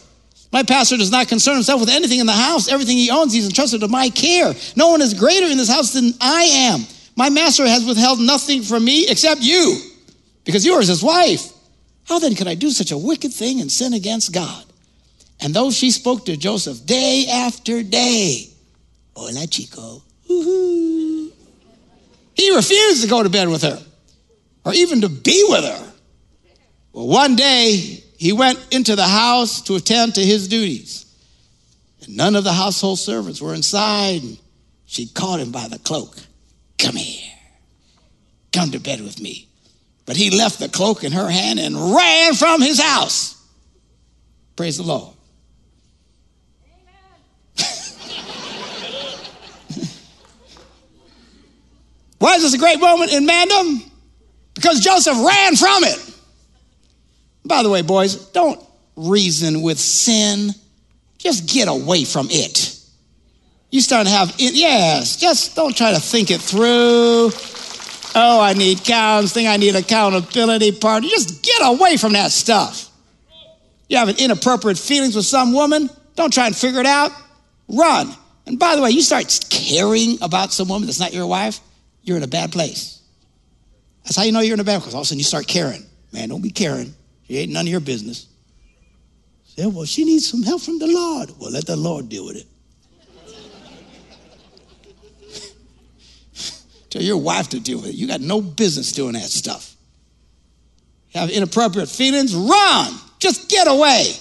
my 0.51 0.61
pastor 0.61 0.95
does 0.95 1.11
not 1.11 1.27
concern 1.27 1.55
himself 1.55 1.81
with 1.81 1.89
anything 1.89 2.19
in 2.19 2.27
the 2.27 2.33
house. 2.33 2.69
Everything 2.69 2.97
he 2.97 3.09
owns, 3.09 3.33
he's 3.33 3.47
entrusted 3.47 3.81
to 3.81 3.87
my 3.87 4.09
care. 4.09 4.53
No 4.75 4.89
one 4.89 5.01
is 5.01 5.15
greater 5.15 5.47
in 5.47 5.57
this 5.57 5.69
house 5.69 5.91
than 5.91 6.13
I 6.21 6.43
am. 6.43 6.85
My 7.15 7.29
master 7.29 7.67
has 7.67 7.83
withheld 7.83 8.19
nothing 8.19 8.61
from 8.61 8.85
me 8.85 9.07
except 9.09 9.41
you 9.41 9.81
because 10.43 10.65
you 10.65 10.73
are 10.73 10.81
his 10.81 11.01
wife. 11.01 11.51
How 12.03 12.19
then 12.19 12.35
could 12.35 12.47
I 12.47 12.55
do 12.55 12.69
such 12.69 12.91
a 12.91 12.97
wicked 12.97 13.33
thing 13.33 13.59
and 13.59 13.71
sin 13.71 13.93
against 13.93 14.31
God? 14.31 14.63
And 15.41 15.53
though 15.53 15.71
she 15.71 15.89
spoke 15.89 16.25
to 16.25 16.37
Joseph 16.37 16.85
day 16.85 17.25
after 17.29 17.81
day, 17.81 18.49
hola 19.15 19.47
chico, 19.47 20.03
Woo-hoo. 20.29 21.31
he 22.35 22.55
refused 22.55 23.01
to 23.01 23.09
go 23.09 23.23
to 23.23 23.29
bed 23.29 23.49
with 23.49 23.63
her 23.63 23.83
or 24.65 24.73
even 24.73 25.01
to 25.01 25.09
be 25.09 25.45
with 25.47 25.63
her. 25.63 25.93
Well, 26.91 27.07
one 27.07 27.35
day 27.35 28.03
he 28.17 28.33
went 28.33 28.59
into 28.71 28.95
the 28.95 29.03
house 29.03 29.61
to 29.61 29.75
attend 29.75 30.15
to 30.15 30.21
his 30.21 30.47
duties, 30.47 31.05
and 32.01 32.17
none 32.17 32.35
of 32.35 32.43
the 32.43 32.53
household 32.53 32.99
servants 32.99 33.39
were 33.41 33.53
inside. 33.53 34.21
She 34.85 35.05
caught 35.07 35.39
him 35.39 35.51
by 35.51 35.67
the 35.67 35.79
cloak. 35.79 36.17
Come 36.77 36.95
here, 36.95 37.31
come 38.51 38.71
to 38.71 38.79
bed 38.79 39.01
with 39.01 39.21
me. 39.21 39.47
But 40.05 40.17
he 40.17 40.29
left 40.29 40.59
the 40.59 40.69
cloak 40.69 41.03
in 41.03 41.11
her 41.13 41.29
hand 41.29 41.59
and 41.59 41.95
ran 41.95 42.33
from 42.35 42.61
his 42.61 42.79
house. 42.79 43.43
Praise 44.55 44.77
the 44.77 44.83
Lord. 44.83 45.15
Why 52.19 52.35
is 52.35 52.43
this 52.43 52.53
a 52.53 52.59
great 52.59 52.79
moment 52.79 53.11
in 53.11 53.25
mandom? 53.25 53.91
Because 54.65 54.79
Joseph 54.79 55.23
ran 55.23 55.55
from 55.55 55.83
it. 55.83 56.15
By 57.45 57.61
the 57.61 57.69
way, 57.69 57.83
boys, 57.83 58.15
don't 58.31 58.59
reason 58.95 59.61
with 59.61 59.77
sin. 59.77 60.49
Just 61.19 61.47
get 61.47 61.67
away 61.67 62.03
from 62.03 62.29
it. 62.31 62.75
You 63.69 63.79
start 63.79 64.07
to 64.07 64.11
have, 64.11 64.29
it, 64.39 64.55
yes, 64.55 65.17
just 65.17 65.55
don't 65.55 65.77
try 65.77 65.93
to 65.93 65.99
think 65.99 66.31
it 66.31 66.41
through. 66.41 67.29
Oh, 68.15 68.41
I 68.41 68.53
need 68.53 68.83
counseling. 68.83 69.45
I 69.45 69.57
need 69.57 69.75
accountability 69.75 70.71
partner. 70.71 71.09
Just 71.09 71.43
get 71.43 71.61
away 71.63 71.97
from 71.97 72.13
that 72.13 72.31
stuff. 72.31 72.89
You 73.87 73.97
have 73.97 74.09
an 74.09 74.15
inappropriate 74.17 74.79
feelings 74.79 75.15
with 75.15 75.25
some 75.25 75.53
woman. 75.53 75.91
Don't 76.15 76.33
try 76.33 76.47
and 76.47 76.55
figure 76.55 76.79
it 76.79 76.87
out. 76.87 77.11
Run. 77.67 78.11
And 78.47 78.57
by 78.57 78.75
the 78.75 78.81
way, 78.81 78.89
you 78.89 79.03
start 79.03 79.41
caring 79.51 80.17
about 80.23 80.51
some 80.51 80.69
woman 80.69 80.87
that's 80.87 80.99
not 80.99 81.13
your 81.13 81.27
wife, 81.27 81.59
you're 82.01 82.17
in 82.17 82.23
a 82.23 82.27
bad 82.27 82.51
place. 82.51 82.94
That's 84.05 84.15
how 84.15 84.23
you 84.23 84.31
know 84.31 84.39
you're 84.39 84.57
in 84.57 84.63
bad 84.63 84.81
place. 84.81 84.93
All 84.93 85.01
of 85.01 85.05
a 85.05 85.07
sudden 85.07 85.17
you 85.17 85.25
start 85.25 85.47
caring. 85.47 85.83
Man, 86.13 86.29
don't 86.29 86.41
be 86.41 86.51
caring. 86.51 86.93
She 87.27 87.37
ain't 87.39 87.51
none 87.51 87.65
of 87.65 87.71
your 87.71 87.79
business. 87.79 88.27
Say, 89.45 89.65
well, 89.65 89.85
she 89.85 90.05
needs 90.05 90.29
some 90.29 90.43
help 90.43 90.61
from 90.61 90.77
the 90.79 90.87
Lord. 90.87 91.31
Well, 91.39 91.51
let 91.51 91.65
the 91.65 91.75
Lord 91.75 92.07
deal 92.07 92.25
with 92.25 92.37
it. 92.37 92.45
Tell 96.91 97.01
your 97.01 97.17
wife 97.17 97.49
to 97.49 97.59
deal 97.59 97.79
with 97.79 97.89
it. 97.89 97.95
You 97.95 98.07
got 98.07 98.21
no 98.21 98.41
business 98.41 98.91
doing 98.91 99.13
that 99.13 99.23
stuff. 99.23 99.75
Have 101.13 101.31
inappropriate 101.31 101.89
feelings, 101.89 102.35
run. 102.35 102.93
Just 103.19 103.49
get 103.49 103.67
away. 103.67 104.13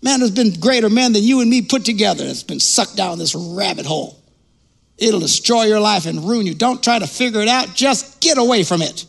Man, 0.00 0.20
there's 0.20 0.30
been 0.30 0.60
greater 0.60 0.88
men 0.88 1.12
than 1.12 1.24
you 1.24 1.40
and 1.40 1.50
me 1.50 1.62
put 1.62 1.84
together 1.84 2.24
that's 2.24 2.44
been 2.44 2.60
sucked 2.60 2.96
down 2.96 3.18
this 3.18 3.34
rabbit 3.34 3.86
hole. 3.86 4.22
It'll 4.96 5.20
destroy 5.20 5.64
your 5.64 5.80
life 5.80 6.06
and 6.06 6.28
ruin 6.28 6.46
you. 6.46 6.54
Don't 6.54 6.82
try 6.82 6.98
to 6.98 7.06
figure 7.06 7.40
it 7.40 7.48
out. 7.48 7.74
Just 7.74 8.07
get 8.20 8.38
away 8.38 8.62
from 8.62 8.82
it. 8.82 9.04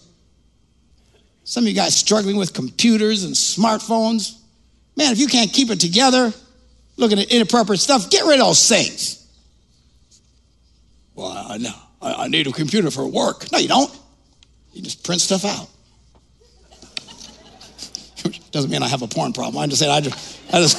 Some 1.43 1.63
of 1.63 1.69
you 1.69 1.75
guys 1.75 1.95
struggling 1.95 2.37
with 2.37 2.53
computers 2.53 3.23
and 3.23 3.33
smartphones. 3.33 4.37
Man, 4.95 5.11
if 5.11 5.19
you 5.19 5.27
can't 5.27 5.51
keep 5.51 5.71
it 5.71 5.79
together, 5.79 6.31
looking 6.97 7.19
at 7.19 7.31
inappropriate 7.31 7.79
stuff, 7.79 8.09
get 8.11 8.25
rid 8.25 8.39
of 8.39 8.47
those 8.47 8.67
things. 8.67 9.27
Well, 11.15 11.31
I 11.31 11.57
know. 11.57 11.73
I, 12.01 12.27
need 12.27 12.47
a 12.47 12.51
computer 12.51 12.91
for 12.91 13.05
work. 13.05 13.51
No, 13.51 13.57
you 13.57 13.67
don't. 13.67 13.91
You 14.73 14.81
just 14.81 15.03
print 15.03 15.19
stuff 15.21 15.43
out. 15.43 15.67
Doesn't 18.51 18.69
mean 18.69 18.83
I 18.83 18.87
have 18.87 19.01
a 19.01 19.07
porn 19.07 19.33
problem. 19.33 19.61
I'm 19.61 19.69
just 19.69 19.81
saying 19.81 19.91
I 19.91 19.99
just, 19.99 20.39
I 20.53 20.61
just. 20.61 20.77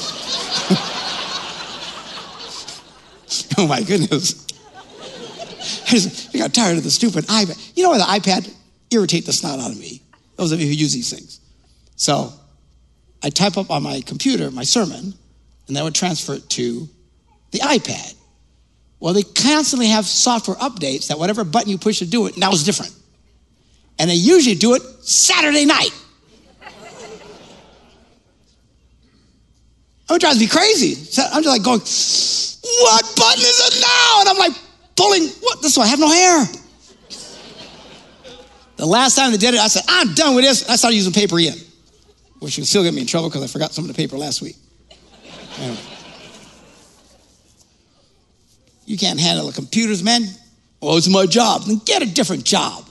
oh 3.58 3.66
my 3.66 3.82
goodness. 3.82 4.46
I 5.92 6.38
got 6.38 6.54
tired 6.54 6.78
of 6.78 6.85
the 6.85 6.90
stupid 6.90 7.26
iPad. 7.26 7.76
You 7.76 7.82
know 7.82 7.90
why 7.90 7.99
the 7.99 8.04
iPad 8.04 8.52
irritate 8.90 9.26
the 9.26 9.32
snot 9.32 9.59
out 9.59 9.70
of 9.70 9.78
me? 9.78 10.02
Those 10.37 10.52
of 10.52 10.61
you 10.61 10.66
who 10.66 10.73
use 10.73 10.92
these 10.92 11.12
things. 11.12 11.40
So 11.97 12.32
I 13.23 13.30
type 13.30 13.56
up 13.56 13.70
on 13.70 13.82
my 13.82 14.00
computer 14.02 14.50
my 14.50 14.64
sermon, 14.64 15.14
and 15.66 15.76
that 15.76 15.85
would 15.85 15.94
transfer 15.94 16.35
it 16.35 16.49
to 16.50 16.88
the 17.50 17.59
iPad. 17.59 18.14
Well, 19.00 19.14
they 19.14 19.23
constantly 19.23 19.88
have 19.88 20.06
software 20.06 20.56
updates 20.59 21.09
that 21.09 21.18
whatever 21.18 21.44
button 21.44 21.70
you 21.70 21.78
push 21.78 21.99
to 22.00 22.06
do 22.06 22.26
it, 22.26 22.37
now 22.37 22.52
is 22.52 22.64
different. 22.64 22.94
And 23.99 24.11
they 24.11 24.14
usually 24.14 24.56
do 24.56 24.75
it 24.75 24.82
Saturday 25.02 25.64
night. 25.64 25.90
It 30.11 30.20
drives 30.20 30.40
me 30.40 30.49
crazy. 30.49 30.94
So 30.94 31.23
I'm 31.23 31.42
just 31.42 31.47
like 31.47 31.62
going, 31.62 31.80
what 31.80 33.16
button 33.16 33.40
is 33.40 33.61
it 33.66 33.80
now? 33.80 34.20
And 34.20 34.28
I'm 34.28 34.38
like 34.38 34.52
pulling, 35.00 35.28
what? 35.40 35.62
This 35.62 35.76
one, 35.76 35.87
I 35.87 35.90
have 35.90 35.99
no 35.99 36.11
hair. 36.11 36.45
The 38.76 38.87
last 38.87 39.16
time 39.16 39.30
they 39.30 39.37
did 39.37 39.54
it, 39.54 39.61
I 39.61 39.69
said, 39.69 39.83
I'm 39.88 40.14
done 40.14 40.35
with 40.35 40.45
this. 40.45 40.69
I 40.69 40.76
started 40.76 40.97
using 40.97 41.12
paper 41.12 41.38
in, 41.38 41.54
which 42.38 42.57
would 42.57 42.66
still 42.66 42.83
get 42.83 42.95
me 42.95 43.00
in 43.02 43.07
trouble 43.07 43.28
because 43.28 43.42
I 43.42 43.47
forgot 43.47 43.73
some 43.73 43.85
of 43.85 43.88
the 43.88 43.95
paper 43.95 44.16
last 44.16 44.42
week. 44.42 44.57
Anyway. 45.59 45.80
You 48.87 48.99
can't 48.99 49.21
handle 49.21 49.47
the 49.47 49.52
computers, 49.52 50.02
man. 50.02 50.23
Well, 50.80 50.97
it's 50.97 51.09
my 51.09 51.26
job. 51.26 51.64
Then 51.64 51.80
get 51.85 52.02
a 52.02 52.07
different 52.07 52.45
job. 52.45 52.87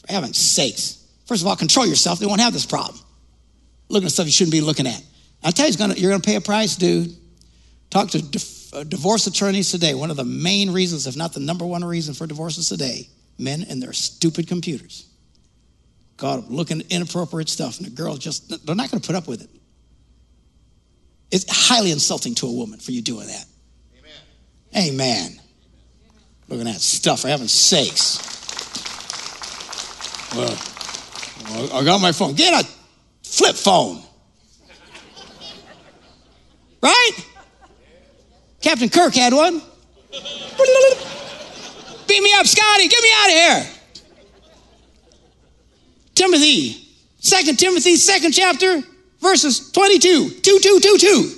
For 0.00 0.12
heaven's 0.12 0.38
sakes. 0.38 1.06
First 1.26 1.42
of 1.42 1.48
all, 1.48 1.56
control 1.56 1.86
yourself. 1.86 2.18
They 2.18 2.26
won't 2.26 2.40
have 2.40 2.52
this 2.52 2.66
problem. 2.66 2.98
Looking 3.88 4.06
at 4.06 4.12
stuff 4.12 4.26
you 4.26 4.32
shouldn't 4.32 4.52
be 4.52 4.60
looking 4.60 4.86
at. 4.86 5.02
I 5.44 5.50
tell 5.50 5.68
you, 5.68 5.76
you're 5.94 6.10
going 6.10 6.20
to 6.20 6.28
pay 6.28 6.36
a 6.36 6.40
price, 6.40 6.76
dude. 6.76 7.16
Talk 7.90 8.10
to 8.10 8.61
divorce 8.88 9.26
attorneys 9.26 9.70
today. 9.70 9.94
One 9.94 10.10
of 10.10 10.16
the 10.16 10.24
main 10.24 10.70
reasons, 10.70 11.06
if 11.06 11.16
not 11.16 11.32
the 11.32 11.40
number 11.40 11.66
one 11.66 11.84
reason 11.84 12.14
for 12.14 12.26
divorces 12.26 12.68
today, 12.68 13.08
men 13.38 13.64
and 13.68 13.82
their 13.82 13.92
stupid 13.92 14.48
computers. 14.48 15.08
God, 16.16 16.48
looking 16.50 16.80
at 16.80 16.92
inappropriate 16.92 17.48
stuff, 17.48 17.78
and 17.78 17.86
the 17.86 17.90
girls 17.90 18.18
just, 18.18 18.66
they're 18.66 18.74
not 18.74 18.90
going 18.90 19.00
to 19.00 19.06
put 19.06 19.16
up 19.16 19.26
with 19.26 19.42
it. 19.42 19.50
It's 21.30 21.44
highly 21.48 21.90
insulting 21.90 22.34
to 22.36 22.46
a 22.46 22.52
woman 22.52 22.78
for 22.78 22.92
you 22.92 23.02
doing 23.02 23.26
that. 23.26 23.44
Amen. 24.74 24.90
Amen. 24.90 25.40
Looking 26.48 26.68
at 26.68 26.80
stuff, 26.80 27.22
for 27.22 27.28
heaven's 27.28 27.52
sakes. 27.52 28.18
Well, 30.34 30.56
I 31.74 31.84
got 31.84 32.00
my 32.00 32.12
phone. 32.12 32.34
Get 32.34 32.64
a 32.64 32.68
flip 33.22 33.56
phone. 33.56 34.02
Right? 36.82 37.31
Captain 38.62 38.88
Kirk 38.88 39.14
had 39.14 39.32
one. 39.32 39.60
Beat 42.08 42.22
me 42.22 42.32
up, 42.34 42.46
Scotty. 42.46 42.88
Get 42.88 43.02
me 43.02 43.10
out 43.16 43.26
of 43.26 43.32
here. 43.32 43.66
Timothy, 46.14 46.82
Second 47.22 47.56
Timothy, 47.56 47.94
second 47.94 48.32
chapter, 48.32 48.82
verses 49.20 49.70
22, 49.70 50.28
2, 50.28 50.58
2, 50.60 50.80
2, 50.80 50.98
2. 50.98 51.30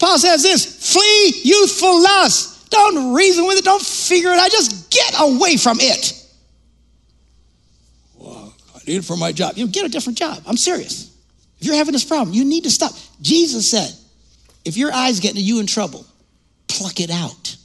Paul 0.00 0.18
says 0.18 0.42
this 0.42 0.92
flee 0.92 1.40
youthful 1.44 2.02
lust. 2.02 2.68
Don't 2.70 3.14
reason 3.14 3.46
with 3.46 3.58
it, 3.58 3.64
don't 3.64 3.80
figure 3.80 4.32
it 4.32 4.38
out, 4.40 4.50
just 4.50 4.90
get 4.90 5.14
away 5.20 5.56
from 5.56 5.78
it. 5.80 6.26
Well, 8.16 8.52
I 8.74 8.78
need 8.88 8.96
it 8.96 9.04
for 9.04 9.16
my 9.16 9.30
job. 9.30 9.52
You 9.56 9.66
know, 9.66 9.70
get 9.70 9.86
a 9.86 9.88
different 9.88 10.18
job. 10.18 10.42
I'm 10.46 10.56
serious. 10.56 11.16
If 11.60 11.66
you're 11.68 11.76
having 11.76 11.92
this 11.92 12.04
problem, 12.04 12.34
you 12.34 12.44
need 12.44 12.64
to 12.64 12.70
stop. 12.72 12.92
Jesus 13.20 13.70
said, 13.70 13.94
if 14.64 14.76
your 14.76 14.92
eye's 14.92 15.20
getting 15.20 15.42
you 15.42 15.60
in 15.60 15.66
trouble, 15.66 16.06
pluck 16.68 17.00
it 17.00 17.10
out. 17.10 17.56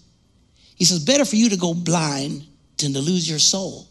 He 0.76 0.86
says, 0.86 1.04
better 1.04 1.26
for 1.26 1.36
you 1.36 1.50
to 1.50 1.58
go 1.58 1.74
blind 1.74 2.46
than 2.78 2.94
to 2.94 3.00
lose 3.00 3.30
your 3.30 3.40
soul. 3.40 3.88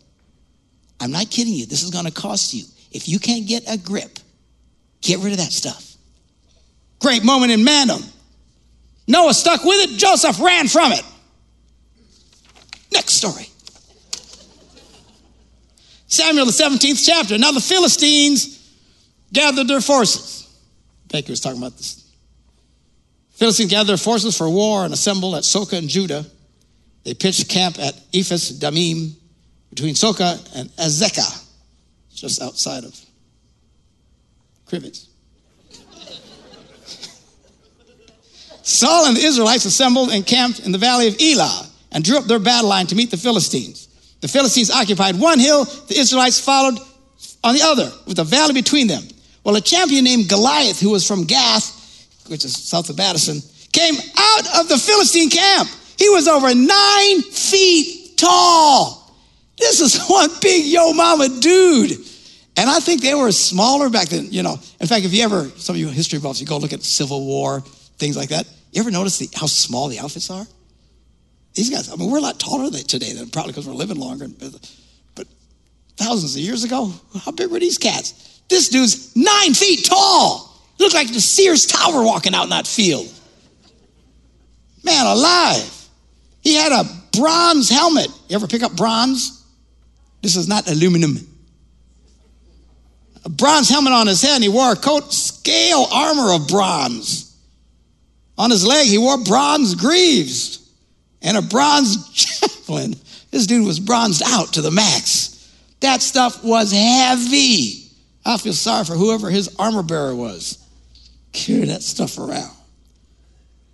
I'm 1.01 1.11
not 1.11 1.31
kidding 1.31 1.53
you. 1.53 1.67
This 1.67 1.83
is 1.83 1.91
going 1.91 2.05
to 2.05 2.13
cost 2.13 2.55
you. 2.55 2.65
If 2.93 3.09
you 3.09 3.19
can't 3.19 3.47
get 3.47 3.65
a 3.69 3.77
grip, 3.77 4.19
get 5.01 5.19
rid 5.21 5.33
of 5.33 5.38
that 5.38 5.53
stuff. 5.53 5.95
Great 7.01 7.25
moment 7.25 7.53
in 7.53 7.64
Mandom. 7.64 8.03
Noah 9.09 9.35
stuck 9.35 9.64
with 9.64 9.90
it, 9.90 9.99
Joseph 9.99 10.40
ran 10.40 10.69
from 10.69 10.92
it. 10.92 11.03
Next 12.92 13.14
story. 13.14 13.49
Samuel, 16.09 16.47
the 16.47 16.53
17th 16.53 17.05
chapter. 17.05 17.37
Now 17.37 17.53
the 17.53 17.61
Philistines 17.61 18.75
gathered 19.33 19.69
their 19.69 19.81
forces. 19.81 20.49
Baker 21.09 21.33
was 21.33 21.40
talking 21.40 21.59
about 21.59 21.77
this. 21.77 22.06
Philistines 23.37 23.70
gathered 23.70 23.88
their 23.88 23.96
forces 23.99 24.37
for 24.37 24.49
war 24.49 24.85
and 24.85 24.94
assembled 24.94 25.35
at 25.35 25.42
Sokoh 25.42 25.79
in 25.79 25.88
Judah. 25.88 26.25
They 27.05 27.12
pitched 27.12 27.51
camp 27.51 27.79
at 27.79 27.94
Ephes 28.12 28.59
Dammim 28.59 29.14
between 29.68 29.94
Sokoh 29.94 30.38
and 30.57 30.70
Azekah, 30.70 31.44
just 32.14 32.40
outside 32.40 32.85
of 32.85 32.99
Crivitz. 34.66 35.09
Saul 38.62 39.07
and 39.07 39.16
the 39.16 39.22
Israelites 39.22 39.66
assembled 39.66 40.11
and 40.11 40.27
camped 40.27 40.61
in 40.61 40.72
the 40.72 40.79
valley 40.79 41.09
of 41.09 41.20
Elah 41.20 41.68
and 41.92 42.03
drew 42.03 42.16
up 42.16 42.25
their 42.25 42.38
battle 42.38 42.70
line 42.70 42.87
to 42.87 42.94
meet 42.94 43.11
the 43.11 43.18
Philistines. 43.18 43.87
The 44.22 44.29
Philistines 44.29 44.70
occupied 44.70 45.20
one 45.20 45.38
hill, 45.38 45.64
the 45.64 45.99
Israelites 45.99 46.40
followed 46.40 46.79
on 47.44 47.55
the 47.55 47.62
other, 47.62 47.92
with 48.07 48.18
a 48.18 48.25
valley 48.25 48.55
between 48.55 48.87
them. 48.87 49.03
Well, 49.44 49.57
a 49.57 49.61
champion 49.61 50.05
named 50.05 50.31
Goliath, 50.31 50.81
who 50.81 50.90
was 50.90 51.07
from 51.07 51.25
Gath, 51.25 51.76
which 52.29 52.45
is 52.45 52.57
south 52.57 52.91
of 52.91 52.99
Madison, 52.99 53.41
came 53.73 53.95
out 53.95 54.61
of 54.61 54.69
the 54.69 54.79
Philistine 54.79 55.31
camp. 55.31 55.69
He 55.99 56.09
was 56.09 56.29
over 56.29 56.55
nine 56.55 57.23
feet 57.23 58.17
tall. 58.17 59.15
This 59.59 59.81
is 59.81 60.05
one 60.09 60.31
big 60.41 60.65
yo 60.67 60.93
mama 60.93 61.29
dude. 61.29 61.99
And 62.59 62.71
I 62.71 62.81
think 62.81 63.03
they 63.03 63.15
were 63.15 63.33
smaller 63.33 63.91
back 63.91 64.09
then, 64.09 64.29
you 64.31 64.43
know. 64.43 64.59
In 64.81 64.87
fact, 64.87 65.05
if 65.05 65.12
you 65.12 65.23
ever, 65.23 65.45
some 65.57 65.77
of 65.77 65.81
you 65.81 65.89
history 65.89 66.19
buffs, 66.19 66.41
you 66.41 66.47
go 66.47 66.57
look 66.57 66.73
at 66.73 66.83
Civil 66.83 67.27
War, 67.27 67.61
things 67.99 68.17
like 68.17 68.31
that. 68.31 68.47
You 68.73 68.81
ever 68.81 68.91
notice 68.91 69.19
the, 69.19 69.29
how 69.35 69.47
small 69.47 69.89
the 69.89 69.99
outfits 69.99 70.31
are? 70.31 70.47
These 71.55 71.71
guys, 71.71 71.91
I 71.91 71.97
mean, 71.97 72.11
we're 72.11 72.19
a 72.19 72.23
lot 72.23 72.39
taller 72.39 72.71
today, 72.71 73.12
than 73.12 73.31
probably 73.31 73.53
because 73.53 73.67
we're 73.67 73.75
living 73.75 73.99
longer. 73.99 74.27
But 75.15 75.27
thousands 75.97 76.35
of 76.35 76.43
years 76.43 76.65
ago, 76.65 76.93
how 77.25 77.33
big 77.33 77.51
were 77.51 77.59
these 77.59 77.79
cats? 77.79 78.43
This 78.49 78.69
dude's 78.69 79.17
nine 79.17 79.55
feet 79.55 79.87
tall. 79.87 80.45
Looked 80.79 80.95
like 80.95 81.12
the 81.12 81.21
Sears 81.21 81.67
Tower 81.67 82.05
walking 82.05 82.35
out 82.35 82.45
in 82.45 82.51
that 82.51 82.67
field. 82.67 83.12
Man 84.85 85.07
alive. 85.07 85.89
He 86.43 86.55
had 86.55 86.73
a 86.73 86.85
bronze 87.19 87.69
helmet. 87.69 88.09
You 88.29 88.37
ever 88.37 88.47
pick 88.47 88.62
up 88.62 88.77
bronze? 88.77 89.45
This 90.23 90.37
is 90.37 90.49
not 90.49 90.69
aluminum. 90.69 91.17
A 93.25 93.29
bronze 93.29 93.69
helmet 93.69 93.93
on 93.93 94.07
his 94.07 94.23
head, 94.23 94.37
and 94.37 94.45
he 94.45 94.49
wore 94.49 94.73
a 94.73 94.77
coat, 94.77 95.12
scale 95.12 95.87
armor 95.93 96.33
of 96.33 96.47
bronze. 96.47 97.37
On 98.39 98.51
his 98.51 98.65
leg, 98.67 98.87
he 98.87 98.99
wore 98.99 99.19
bronze 99.25 99.75
greaves 99.75 100.71
and 101.23 101.37
a 101.37 101.43
bronze 101.43 102.09
javelin. 102.11 102.95
This 103.31 103.47
dude 103.47 103.67
was 103.67 103.81
bronzed 103.81 104.23
out 104.25 104.55
to 104.55 104.62
the 104.62 104.71
max. 104.71 105.53
That 105.81 106.03
stuff 106.03 106.45
was 106.45 106.73
heavy. 106.73 107.91
I 108.25 108.39
feel 108.39 108.53
sorry 108.53 108.85
for 108.85 108.95
whoever 108.95 109.31
his 109.31 109.55
armor 109.59 109.83
bearer 109.83 110.15
was. 110.15 110.59
Carry 111.37 111.66
that 111.66 111.83
stuff 111.83 112.18
around. 112.18 112.51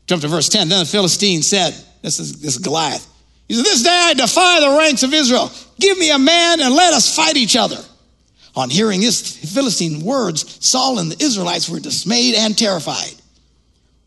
Jump 0.08 0.22
to 0.22 0.28
verse 0.28 0.48
10. 0.48 0.68
Then 0.68 0.80
the 0.80 0.84
Philistine 0.84 1.42
said, 1.42 1.72
This 2.02 2.18
is 2.18 2.40
this 2.40 2.56
is 2.56 2.58
Goliath. 2.58 3.08
He 3.46 3.54
said, 3.54 3.64
This 3.64 3.84
day 3.84 3.90
I 3.90 4.14
defy 4.14 4.60
the 4.60 4.76
ranks 4.78 5.04
of 5.04 5.14
Israel. 5.14 5.48
Give 5.78 5.96
me 5.96 6.10
a 6.10 6.18
man 6.18 6.60
and 6.60 6.74
let 6.74 6.92
us 6.92 7.14
fight 7.14 7.36
each 7.36 7.54
other. 7.54 7.78
On 8.56 8.68
hearing 8.68 9.00
his 9.00 9.36
Philistine 9.54 10.04
words, 10.04 10.58
Saul 10.66 10.98
and 10.98 11.10
the 11.10 11.24
Israelites 11.24 11.68
were 11.68 11.78
dismayed 11.78 12.34
and 12.34 12.58
terrified. 12.58 13.14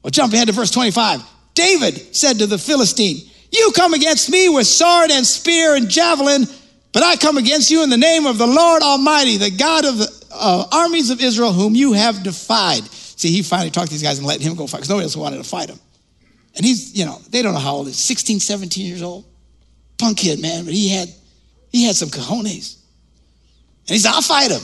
Well, 0.04 0.12
jump 0.12 0.34
ahead 0.34 0.48
to 0.48 0.54
verse 0.54 0.70
25. 0.70 1.24
David 1.54 2.14
said 2.14 2.40
to 2.40 2.48
the 2.48 2.58
Philistine, 2.58 3.28
You 3.54 3.72
come 3.74 3.94
against 3.94 4.30
me 4.30 4.50
with 4.50 4.68
sword 4.68 5.12
and 5.12 5.26
spear 5.26 5.76
and 5.76 5.90
javelin, 5.90 6.46
but 6.92 7.04
I 7.04 7.16
come 7.16 7.38
against 7.38 7.72
you 7.72 7.84
in 7.84 7.90
the 7.90 7.98
name 7.98 8.26
of 8.26 8.38
the 8.38 8.46
Lord 8.46 8.84
Almighty, 8.84 9.38
the 9.38 9.50
God 9.50 9.86
of 9.86 9.98
the 9.98 10.26
uh, 10.32 10.68
armies 10.74 11.10
of 11.10 11.22
Israel 11.22 11.54
whom 11.54 11.74
you 11.74 11.94
have 11.94 12.22
defied. 12.22 12.84
See, 13.16 13.32
he 13.32 13.42
finally 13.42 13.72
talked 13.72 13.88
to 13.88 13.94
these 13.94 14.04
guys 14.04 14.18
and 14.18 14.28
let 14.28 14.42
him 14.42 14.56
go 14.56 14.68
fight 14.68 14.80
because 14.80 14.90
nobody 14.90 15.06
else 15.06 15.16
wanted 15.16 15.38
to 15.38 15.44
fight 15.44 15.70
him. 15.70 15.80
And 16.56 16.66
he's, 16.66 16.98
you 16.98 17.06
know, 17.06 17.20
they 17.30 17.42
don't 17.42 17.54
know 17.54 17.60
how 17.60 17.76
old 17.76 17.88
he's 17.88 17.98
16, 17.98 18.40
17 18.40 18.86
years 18.86 19.02
old. 19.02 19.26
Punk 19.98 20.18
kid, 20.18 20.42
man, 20.42 20.66
but 20.66 20.74
he 20.74 20.90
had 20.90 21.10
he 21.72 21.86
had 21.86 21.96
some 21.96 22.10
cojones. 22.10 22.78
And 23.88 23.94
he 23.94 24.00
said, 24.00 24.12
I'll 24.12 24.22
fight 24.22 24.52
him. 24.52 24.62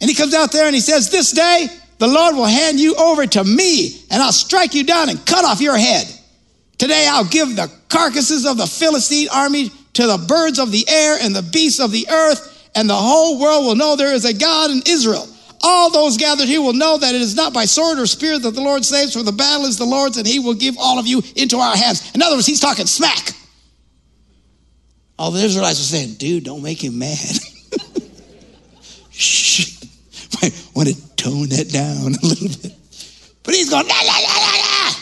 And 0.00 0.08
he 0.08 0.14
comes 0.14 0.34
out 0.34 0.52
there 0.52 0.66
and 0.66 0.74
he 0.74 0.80
says, 0.80 1.10
This 1.10 1.32
day 1.32 1.68
the 1.98 2.06
Lord 2.06 2.36
will 2.36 2.46
hand 2.46 2.78
you 2.78 2.94
over 2.94 3.26
to 3.26 3.44
me, 3.44 4.02
and 4.10 4.22
I'll 4.22 4.32
strike 4.32 4.74
you 4.74 4.84
down 4.84 5.08
and 5.08 5.24
cut 5.26 5.44
off 5.44 5.60
your 5.60 5.76
head. 5.76 6.06
Today 6.78 7.06
I'll 7.10 7.24
give 7.24 7.56
the 7.56 7.70
carcasses 7.88 8.46
of 8.46 8.56
the 8.56 8.66
Philistine 8.66 9.28
army 9.32 9.70
to 9.94 10.06
the 10.06 10.24
birds 10.28 10.58
of 10.58 10.70
the 10.70 10.88
air 10.88 11.18
and 11.20 11.34
the 11.34 11.42
beasts 11.42 11.80
of 11.80 11.90
the 11.90 12.06
earth 12.08 12.70
and 12.74 12.88
the 12.88 12.94
whole 12.94 13.40
world 13.40 13.64
will 13.64 13.74
know 13.74 13.96
there 13.96 14.14
is 14.14 14.24
a 14.24 14.32
God 14.32 14.70
in 14.70 14.82
Israel. 14.86 15.26
All 15.62 15.90
those 15.90 16.16
gathered 16.16 16.46
here 16.46 16.60
will 16.60 16.72
know 16.72 16.98
that 16.98 17.14
it 17.14 17.20
is 17.20 17.34
not 17.34 17.52
by 17.52 17.64
sword 17.64 17.98
or 17.98 18.06
spear 18.06 18.38
that 18.38 18.50
the 18.52 18.60
Lord 18.60 18.84
saves, 18.84 19.14
for 19.14 19.22
the 19.22 19.32
battle 19.32 19.66
is 19.66 19.76
the 19.76 19.84
Lord's, 19.84 20.16
and 20.16 20.26
he 20.26 20.38
will 20.38 20.54
give 20.54 20.76
all 20.78 20.98
of 20.98 21.06
you 21.06 21.22
into 21.34 21.58
our 21.58 21.76
hands. 21.76 22.14
In 22.14 22.22
other 22.22 22.36
words, 22.36 22.46
he's 22.46 22.60
talking 22.60 22.86
smack. 22.86 23.32
All 25.18 25.32
the 25.32 25.42
Israelites 25.42 25.80
are 25.80 25.82
saying, 25.82 26.14
dude, 26.14 26.44
don't 26.44 26.62
make 26.62 26.82
him 26.82 26.98
mad. 26.98 27.18
Shh. 29.10 29.82
I 30.40 30.52
want 30.74 30.88
to 30.88 31.16
tone 31.16 31.48
that 31.48 31.70
down 31.72 32.14
a 32.14 32.26
little 32.26 32.48
bit. 32.48 32.72
But 33.42 33.54
he's 33.54 33.68
going, 33.68 33.88
la, 33.88 33.94
la, 33.94 34.12
la, 34.12 34.34
la, 34.36 34.52
la. 34.52 34.94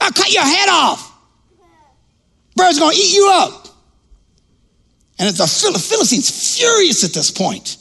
I'll 0.00 0.12
cut 0.12 0.32
your 0.32 0.42
head 0.42 0.68
off. 0.68 1.12
Bird's 2.56 2.80
going 2.80 2.96
to 2.96 3.00
eat 3.00 3.14
you 3.14 3.30
up. 3.32 3.68
And 5.20 5.28
the 5.28 5.46
Philistines 5.46 6.58
furious 6.58 7.04
at 7.04 7.12
this 7.12 7.30
point. 7.30 7.76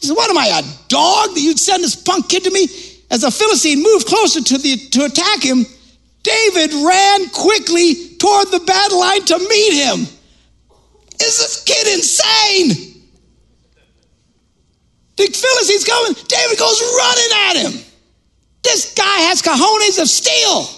He 0.00 0.06
said, 0.06 0.16
What 0.16 0.30
am 0.30 0.38
I, 0.38 0.46
a 0.46 0.62
dog 0.88 1.34
that 1.34 1.40
you'd 1.40 1.58
send 1.58 1.82
this 1.82 1.96
punk 1.96 2.28
kid 2.28 2.44
to 2.44 2.50
me? 2.50 2.64
As 3.10 3.22
the 3.22 3.30
Philistine 3.30 3.82
moved 3.82 4.06
closer 4.06 4.42
to, 4.42 4.58
the, 4.58 4.76
to 4.76 5.04
attack 5.04 5.42
him, 5.42 5.64
David 6.22 6.72
ran 6.72 7.28
quickly 7.30 8.16
toward 8.18 8.48
the 8.48 8.60
battle 8.60 9.00
line 9.00 9.24
to 9.24 9.38
meet 9.38 9.72
him. 9.72 10.00
Is 11.20 11.38
this 11.38 11.64
kid 11.64 11.86
insane? 11.94 13.02
The 15.16 15.26
Philistines 15.26 15.84
coming. 15.84 16.12
David 16.28 16.58
goes 16.58 16.80
running 16.96 17.30
at 17.48 17.56
him. 17.56 17.84
This 18.62 18.94
guy 18.94 19.18
has 19.26 19.42
cojones 19.42 20.00
of 20.00 20.08
steel. 20.08 20.68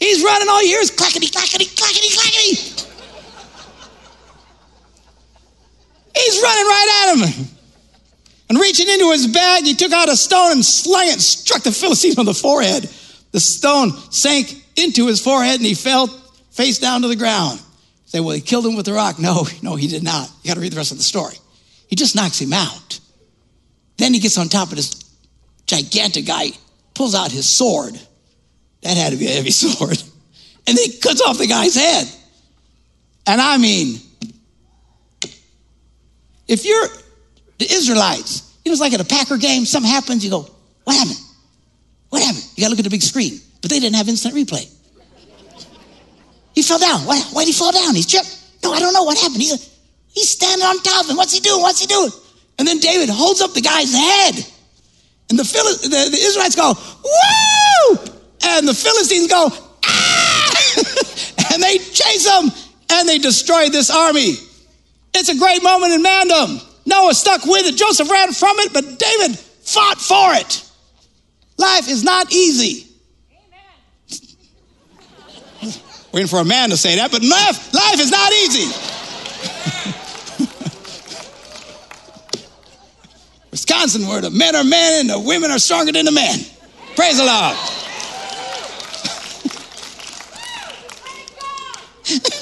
He's 0.00 0.22
running 0.22 0.48
all 0.48 0.64
years, 0.64 0.90
clackety, 0.90 1.28
clackety, 1.28 1.66
clackety, 1.66 2.08
clackety. 2.10 2.86
He's 6.16 6.42
running 6.42 6.66
right 6.66 6.88
at 7.02 7.16
him. 7.16 7.57
And 8.48 8.58
reaching 8.58 8.88
into 8.88 9.10
his 9.10 9.26
bag, 9.26 9.64
he 9.64 9.74
took 9.74 9.92
out 9.92 10.08
a 10.08 10.16
stone 10.16 10.52
and 10.52 10.64
slung 10.64 11.06
it, 11.06 11.20
struck 11.20 11.62
the 11.62 11.72
Philistine 11.72 12.14
on 12.18 12.24
the 12.24 12.34
forehead. 12.34 12.88
The 13.32 13.40
stone 13.40 13.92
sank 14.10 14.54
into 14.76 15.06
his 15.06 15.20
forehead 15.20 15.56
and 15.56 15.66
he 15.66 15.74
fell 15.74 16.06
face 16.50 16.78
down 16.78 17.02
to 17.02 17.08
the 17.08 17.16
ground. 17.16 17.60
Say, 18.06 18.20
well, 18.20 18.34
he 18.34 18.40
killed 18.40 18.64
him 18.64 18.74
with 18.74 18.86
the 18.86 18.94
rock. 18.94 19.18
No, 19.18 19.46
no, 19.62 19.76
he 19.76 19.86
did 19.86 20.02
not. 20.02 20.30
You 20.42 20.48
got 20.48 20.54
to 20.54 20.60
read 20.60 20.72
the 20.72 20.76
rest 20.76 20.92
of 20.92 20.96
the 20.96 21.04
story. 21.04 21.34
He 21.88 21.96
just 21.96 22.16
knocks 22.16 22.40
him 22.40 22.54
out. 22.54 23.00
Then 23.98 24.14
he 24.14 24.20
gets 24.20 24.38
on 24.38 24.48
top 24.48 24.70
of 24.70 24.76
this 24.76 25.04
gigantic 25.66 26.26
guy, 26.26 26.52
pulls 26.94 27.14
out 27.14 27.30
his 27.30 27.46
sword. 27.46 28.00
That 28.82 28.96
had 28.96 29.12
to 29.12 29.18
be 29.18 29.26
a 29.26 29.30
heavy 29.30 29.50
sword. 29.52 30.02
And 30.66 30.78
he 30.78 30.98
cuts 30.98 31.20
off 31.20 31.36
the 31.36 31.46
guy's 31.46 31.74
head. 31.74 32.08
And 33.26 33.40
I 33.40 33.58
mean, 33.58 34.00
if 36.46 36.64
you're 36.64 36.88
the 37.58 37.66
Israelites, 37.70 38.58
you 38.64 38.70
know, 38.70 38.72
it's 38.74 38.80
like 38.80 38.92
at 38.92 39.00
a 39.00 39.04
Packer 39.04 39.36
game, 39.36 39.64
something 39.64 39.90
happens, 39.90 40.24
you 40.24 40.30
go, 40.30 40.48
what 40.84 40.96
happened? 40.96 41.18
What 42.08 42.22
happened? 42.22 42.44
You 42.56 42.62
got 42.62 42.68
to 42.68 42.70
look 42.70 42.78
at 42.78 42.84
the 42.84 42.90
big 42.90 43.02
screen. 43.02 43.40
But 43.60 43.70
they 43.70 43.80
didn't 43.80 43.96
have 43.96 44.08
instant 44.08 44.34
replay. 44.34 44.72
He 46.54 46.62
fell 46.62 46.78
down. 46.78 47.00
Why, 47.00 47.20
why 47.32 47.44
did 47.44 47.52
he 47.52 47.58
fall 47.58 47.72
down? 47.72 47.94
He's 47.94 48.06
tripped. 48.06 48.34
No, 48.62 48.72
I 48.72 48.80
don't 48.80 48.92
know 48.92 49.04
what 49.04 49.18
happened. 49.18 49.42
He's, 49.42 49.78
he's 50.08 50.30
standing 50.30 50.64
on 50.64 50.82
top 50.82 51.04
of 51.04 51.10
him. 51.10 51.16
What's 51.16 51.32
he 51.32 51.40
doing? 51.40 51.62
What's 51.62 51.80
he 51.80 51.86
doing? 51.86 52.10
And 52.58 52.66
then 52.66 52.78
David 52.78 53.08
holds 53.08 53.40
up 53.40 53.52
the 53.52 53.60
guy's 53.60 53.92
head. 53.92 54.34
And 55.30 55.38
the, 55.38 55.42
the, 55.42 56.10
the 56.10 56.16
Israelites 56.16 56.56
go, 56.56 56.72
woo! 56.74 58.12
And 58.42 58.66
the 58.66 58.74
Philistines 58.74 59.28
go, 59.28 59.48
ah! 59.84 60.38
and 61.52 61.62
they 61.62 61.78
chase 61.78 62.26
him 62.26 62.50
and 62.90 63.08
they 63.08 63.18
destroy 63.18 63.68
this 63.68 63.90
army. 63.90 64.34
It's 65.14 65.28
a 65.28 65.36
great 65.36 65.62
moment 65.62 65.92
in 65.92 66.02
mandom. 66.02 66.60
Noah 66.88 67.14
stuck 67.14 67.44
with 67.44 67.66
it. 67.66 67.76
Joseph 67.76 68.10
ran 68.10 68.32
from 68.32 68.58
it, 68.60 68.72
but 68.72 68.98
David 68.98 69.38
fought 69.38 70.00
for 70.00 70.32
it. 70.34 70.64
Life 71.58 71.88
is 71.88 72.02
not 72.02 72.32
easy. 72.32 72.86
Waiting 76.12 76.28
for 76.28 76.40
a 76.40 76.44
man 76.44 76.70
to 76.70 76.76
say 76.76 76.96
that, 76.96 77.12
but 77.12 77.22
life, 77.22 77.72
life 77.74 78.00
is 78.00 78.10
not 78.10 78.32
easy. 78.32 78.64
Wisconsin 83.50 84.06
where 84.06 84.22
the 84.22 84.30
men 84.30 84.56
are 84.56 84.64
men 84.64 85.00
and 85.00 85.10
the 85.10 85.20
women 85.20 85.50
are 85.50 85.58
stronger 85.58 85.92
than 85.92 86.06
the 86.06 86.12
men. 86.12 86.38
Praise 86.96 87.18
the 87.18 87.24
Lord. 87.24 87.56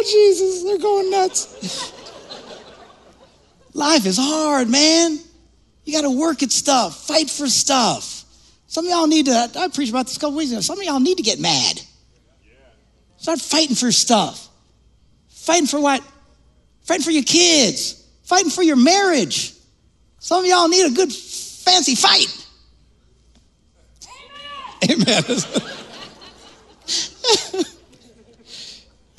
Lord 0.00 0.10
Jesus, 0.10 0.64
they're 0.64 0.78
going 0.78 1.10
nuts. 1.10 1.92
Life 3.74 4.06
is 4.06 4.16
hard, 4.18 4.70
man. 4.70 5.18
You 5.84 5.92
got 5.92 6.08
to 6.08 6.18
work 6.18 6.42
at 6.42 6.50
stuff, 6.50 7.06
fight 7.06 7.28
for 7.28 7.48
stuff. 7.48 8.24
Some 8.66 8.86
of 8.86 8.90
y'all 8.90 9.06
need 9.06 9.26
to, 9.26 9.50
I 9.58 9.68
preached 9.68 9.90
about 9.90 10.06
this 10.06 10.16
a 10.16 10.20
couple 10.20 10.38
weeks 10.38 10.52
ago. 10.52 10.62
Some 10.62 10.78
of 10.78 10.86
y'all 10.86 11.00
need 11.00 11.18
to 11.18 11.22
get 11.22 11.38
mad. 11.38 11.82
Start 13.18 13.42
fighting 13.42 13.76
for 13.76 13.92
stuff. 13.92 14.48
Fighting 15.28 15.66
for 15.66 15.82
what? 15.82 16.02
Fighting 16.84 17.04
for 17.04 17.10
your 17.10 17.24
kids. 17.24 18.02
Fighting 18.22 18.48
for 18.48 18.62
your 18.62 18.76
marriage. 18.76 19.52
Some 20.18 20.44
of 20.44 20.46
y'all 20.46 20.68
need 20.68 20.86
a 20.86 20.94
good 20.94 21.12
fancy 21.12 21.94
fight. 21.94 22.46
Amen. 24.90 25.24
Amen. 25.28 27.64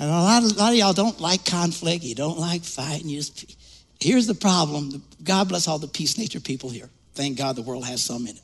and 0.02 0.10
a 0.10 0.14
lot, 0.14 0.44
of, 0.44 0.52
a 0.52 0.60
lot 0.60 0.72
of 0.72 0.80
y'all 0.80 0.94
don't 0.94 1.22
like 1.22 1.46
conflict. 1.46 2.04
You 2.04 2.16
don't 2.16 2.40
like 2.40 2.64
fighting. 2.64 3.08
You 3.08 3.18
just, 3.18 3.56
here's 4.00 4.26
the 4.26 4.34
problem. 4.34 5.04
God 5.24 5.48
bless 5.48 5.68
all 5.68 5.78
the 5.78 5.88
peace 5.88 6.18
nature 6.18 6.40
people 6.40 6.72
here. 6.72 6.90
Thank 7.14 7.38
God 7.38 7.56
the 7.56 7.62
world 7.62 7.86
has 7.86 8.04
some 8.04 8.26
in 8.26 8.36
it. 8.36 8.42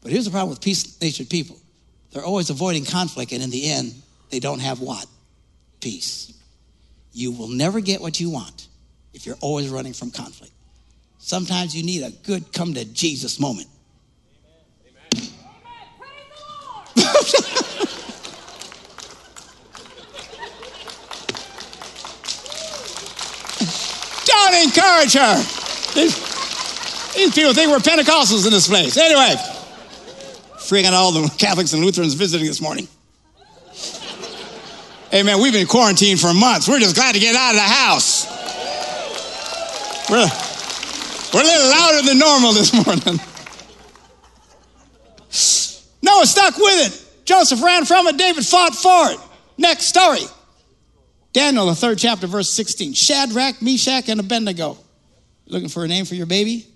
But 0.00 0.12
here's 0.12 0.24
the 0.24 0.30
problem 0.30 0.48
with 0.48 0.62
peace 0.62 0.98
natured 1.02 1.28
people 1.28 1.58
they're 2.10 2.24
always 2.24 2.48
avoiding 2.48 2.86
conflict, 2.86 3.32
and 3.32 3.42
in 3.42 3.50
the 3.50 3.70
end, 3.70 3.94
they 4.30 4.40
don't 4.40 4.60
have 4.60 4.80
what? 4.80 5.04
Peace. 5.82 6.32
You 7.12 7.32
will 7.32 7.48
never 7.48 7.80
get 7.80 8.00
what 8.00 8.18
you 8.18 8.30
want 8.30 8.68
if 9.12 9.26
you're 9.26 9.36
always 9.42 9.68
running 9.68 9.92
from 9.92 10.10
conflict. 10.10 10.54
Sometimes 11.18 11.76
you 11.76 11.82
need 11.82 12.02
a 12.02 12.12
good 12.26 12.50
come 12.54 12.72
to 12.72 12.86
Jesus 12.86 13.38
moment. 13.38 13.68
Don't 24.56 24.64
encourage 24.64 25.12
her. 25.12 25.36
These, 25.92 27.12
these 27.14 27.34
people 27.34 27.52
think 27.52 27.70
we're 27.70 27.78
Pentecostals 27.78 28.46
in 28.46 28.52
this 28.52 28.68
place. 28.68 28.96
Anyway, 28.96 29.34
freaking 30.56 30.92
all 30.92 31.12
the 31.12 31.28
Catholics 31.38 31.74
and 31.74 31.84
Lutherans 31.84 32.14
visiting 32.14 32.46
this 32.46 32.62
morning. 32.62 32.88
Hey 35.10 35.22
man, 35.22 35.42
we've 35.42 35.52
been 35.52 35.66
quarantined 35.66 36.20
for 36.20 36.32
months. 36.32 36.68
We're 36.68 36.80
just 36.80 36.94
glad 36.94 37.14
to 37.14 37.20
get 37.20 37.36
out 37.36 37.50
of 37.50 37.56
the 37.56 37.62
house. 37.62 38.26
We're, 40.08 40.26
we're 41.34 41.42
a 41.42 41.44
little 41.44 41.70
louder 41.70 42.06
than 42.06 42.18
normal 42.18 42.52
this 42.54 42.72
morning. 42.86 43.20
Noah 46.02 46.26
stuck 46.26 46.56
with 46.56 46.86
it. 46.86 47.26
Joseph 47.26 47.62
ran 47.62 47.84
from 47.84 48.06
it. 48.06 48.16
David 48.16 48.46
fought 48.46 48.74
for 48.74 49.10
it. 49.10 49.20
Next 49.58 49.84
story. 49.84 50.22
Daniel, 51.36 51.66
the 51.66 51.74
third 51.74 51.98
chapter, 51.98 52.26
verse 52.26 52.48
16. 52.48 52.94
Shadrach, 52.94 53.60
Meshach, 53.60 54.08
and 54.08 54.18
Abednego. 54.20 54.78
Looking 55.46 55.68
for 55.68 55.84
a 55.84 55.86
name 55.86 56.06
for 56.06 56.14
your 56.14 56.24
baby? 56.24 56.66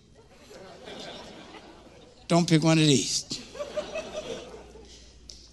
Don't 2.28 2.46
pick 2.46 2.62
one 2.62 2.76
of 2.76 2.84
these. 2.84 3.24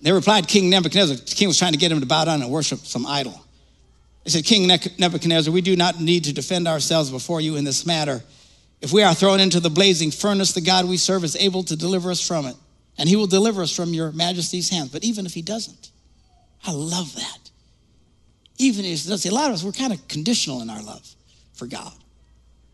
They 0.01 0.11
replied, 0.11 0.49
King 0.49 0.69
Nebuchadnezzar. 0.69 1.15
The 1.15 1.35
king 1.35 1.47
was 1.47 1.57
trying 1.57 1.71
to 1.71 1.77
get 1.77 1.89
him 1.89 2.01
to 2.01 2.05
bow 2.05 2.25
down 2.25 2.41
and 2.41 2.51
worship 2.51 2.79
some 2.79 3.05
idol. 3.05 3.41
They 4.25 4.31
said, 4.31 4.43
King 4.43 4.67
Nebuchadnezzar, 4.67 5.53
we 5.53 5.61
do 5.61 5.77
not 5.77 6.01
need 6.01 6.25
to 6.25 6.33
defend 6.33 6.67
ourselves 6.67 7.09
before 7.09 7.39
you 7.39 7.55
in 7.55 7.63
this 7.63 7.85
matter. 7.85 8.21
If 8.81 8.91
we 8.91 9.03
are 9.03 9.15
thrown 9.15 9.39
into 9.39 9.61
the 9.61 9.69
blazing 9.69 10.11
furnace, 10.11 10.51
the 10.51 10.59
God 10.59 10.83
we 10.83 10.97
serve 10.97 11.23
is 11.23 11.37
able 11.37 11.63
to 11.63 11.77
deliver 11.77 12.11
us 12.11 12.19
from 12.19 12.45
it, 12.45 12.57
and 12.97 13.07
he 13.07 13.15
will 13.15 13.25
deliver 13.25 13.61
us 13.61 13.73
from 13.73 13.93
your 13.93 14.11
majesty's 14.11 14.69
hands. 14.69 14.89
But 14.89 15.05
even 15.05 15.25
if 15.25 15.33
he 15.33 15.41
doesn't, 15.41 15.91
I 16.65 16.73
love 16.73 17.15
that. 17.15 17.46
Even 18.57 18.85
if 18.85 19.03
he 19.03 19.09
doesn't, 19.09 19.31
a 19.31 19.33
lot 19.33 19.49
of 19.49 19.53
us, 19.53 19.63
we're 19.63 19.71
kind 19.71 19.93
of 19.93 20.07
conditional 20.07 20.61
in 20.61 20.69
our 20.69 20.81
love 20.81 21.07
for 21.53 21.67
God. 21.67 21.93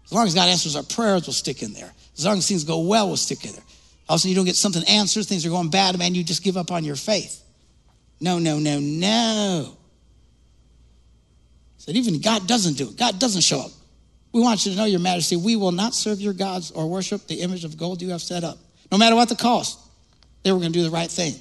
As 0.06 0.14
long 0.14 0.28
as 0.28 0.34
God 0.34 0.50
answers 0.50 0.76
our 0.76 0.84
prayers, 0.84 1.28
we'll 1.28 1.34
stick 1.34 1.64
in 1.64 1.74
there. 1.74 1.92
As 2.18 2.26
long 2.26 2.38
as 2.38 2.48
things 2.48 2.64
go 2.64 2.80
well, 2.80 3.08
we'll 3.08 3.18
stick 3.18 3.46
in 3.46 3.52
there. 3.52 3.64
All 4.08 4.16
of 4.16 4.18
a 4.18 4.20
sudden, 4.20 4.30
you 4.30 4.36
don't 4.36 4.46
get 4.46 4.56
something 4.56 4.84
answered, 4.84 5.26
things 5.26 5.46
are 5.46 5.50
going 5.50 5.70
bad, 5.70 5.98
man, 5.98 6.14
you 6.14 6.24
just 6.24 6.44
give 6.44 6.58
up 6.58 6.72
on 6.72 6.84
your 6.84 6.96
faith. 6.96 7.42
No, 8.20 8.40
no, 8.40 8.60
no, 8.60 8.80
no. 8.80 9.78
Said, 11.78 11.98
even 11.98 12.22
God 12.22 12.48
doesn't 12.48 12.78
do 12.78 12.88
it. 12.88 12.98
God 12.98 13.20
doesn't 13.20 13.42
show 13.42 13.60
up. 13.60 13.72
We 14.32 14.42
want 14.42 14.66
you 14.66 14.72
to 14.72 14.78
know, 14.78 14.86
Your 14.86 15.02
Majesty, 15.02 15.36
we 15.36 15.56
will 15.56 15.72
not 15.72 15.94
serve 15.94 16.20
your 16.20 16.34
gods 16.34 16.72
or 16.72 16.90
worship 16.90 17.28
the 17.28 17.42
image 17.42 17.66
of 17.66 17.78
gold 17.78 18.02
you 18.02 18.10
have 18.10 18.22
set 18.22 18.44
up, 18.44 18.58
no 18.92 18.98
matter 18.98 19.16
what 19.16 19.30
the 19.30 19.36
cost. 19.36 19.80
They 20.44 20.52
were 20.52 20.60
going 20.60 20.72
to 20.72 20.80
do 20.80 20.84
the 20.84 20.90
right 20.90 21.10
thing. 21.10 21.36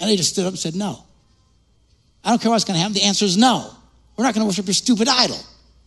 And 0.00 0.10
they 0.10 0.16
just 0.16 0.30
stood 0.30 0.44
up 0.44 0.50
and 0.50 0.58
said, 0.58 0.74
No. 0.74 1.03
I 2.24 2.30
don't 2.30 2.40
care 2.40 2.50
what's 2.50 2.64
going 2.64 2.76
to 2.76 2.80
happen. 2.80 2.94
The 2.94 3.02
answer 3.02 3.24
is 3.24 3.36
no. 3.36 3.70
We're 4.16 4.24
not 4.24 4.34
going 4.34 4.42
to 4.42 4.46
worship 4.46 4.66
your 4.66 4.74
stupid 4.74 5.08
idol. 5.08 5.38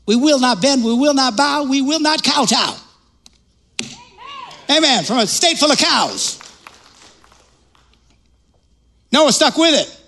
We 0.06 0.16
will 0.16 0.40
not 0.40 0.62
bend, 0.62 0.84
we 0.84 0.94
will 0.94 1.14
not 1.14 1.36
bow, 1.36 1.64
we 1.64 1.82
will 1.82 2.00
not 2.00 2.24
kowtow. 2.24 2.78
Amen. 4.70 5.04
From 5.04 5.20
a 5.20 5.28
state 5.28 5.58
full 5.58 5.72
of 5.72 5.78
cows. 5.78 6.40
Noah 9.12 9.32
stuck 9.32 9.58
with 9.58 9.74
it. 9.74 10.02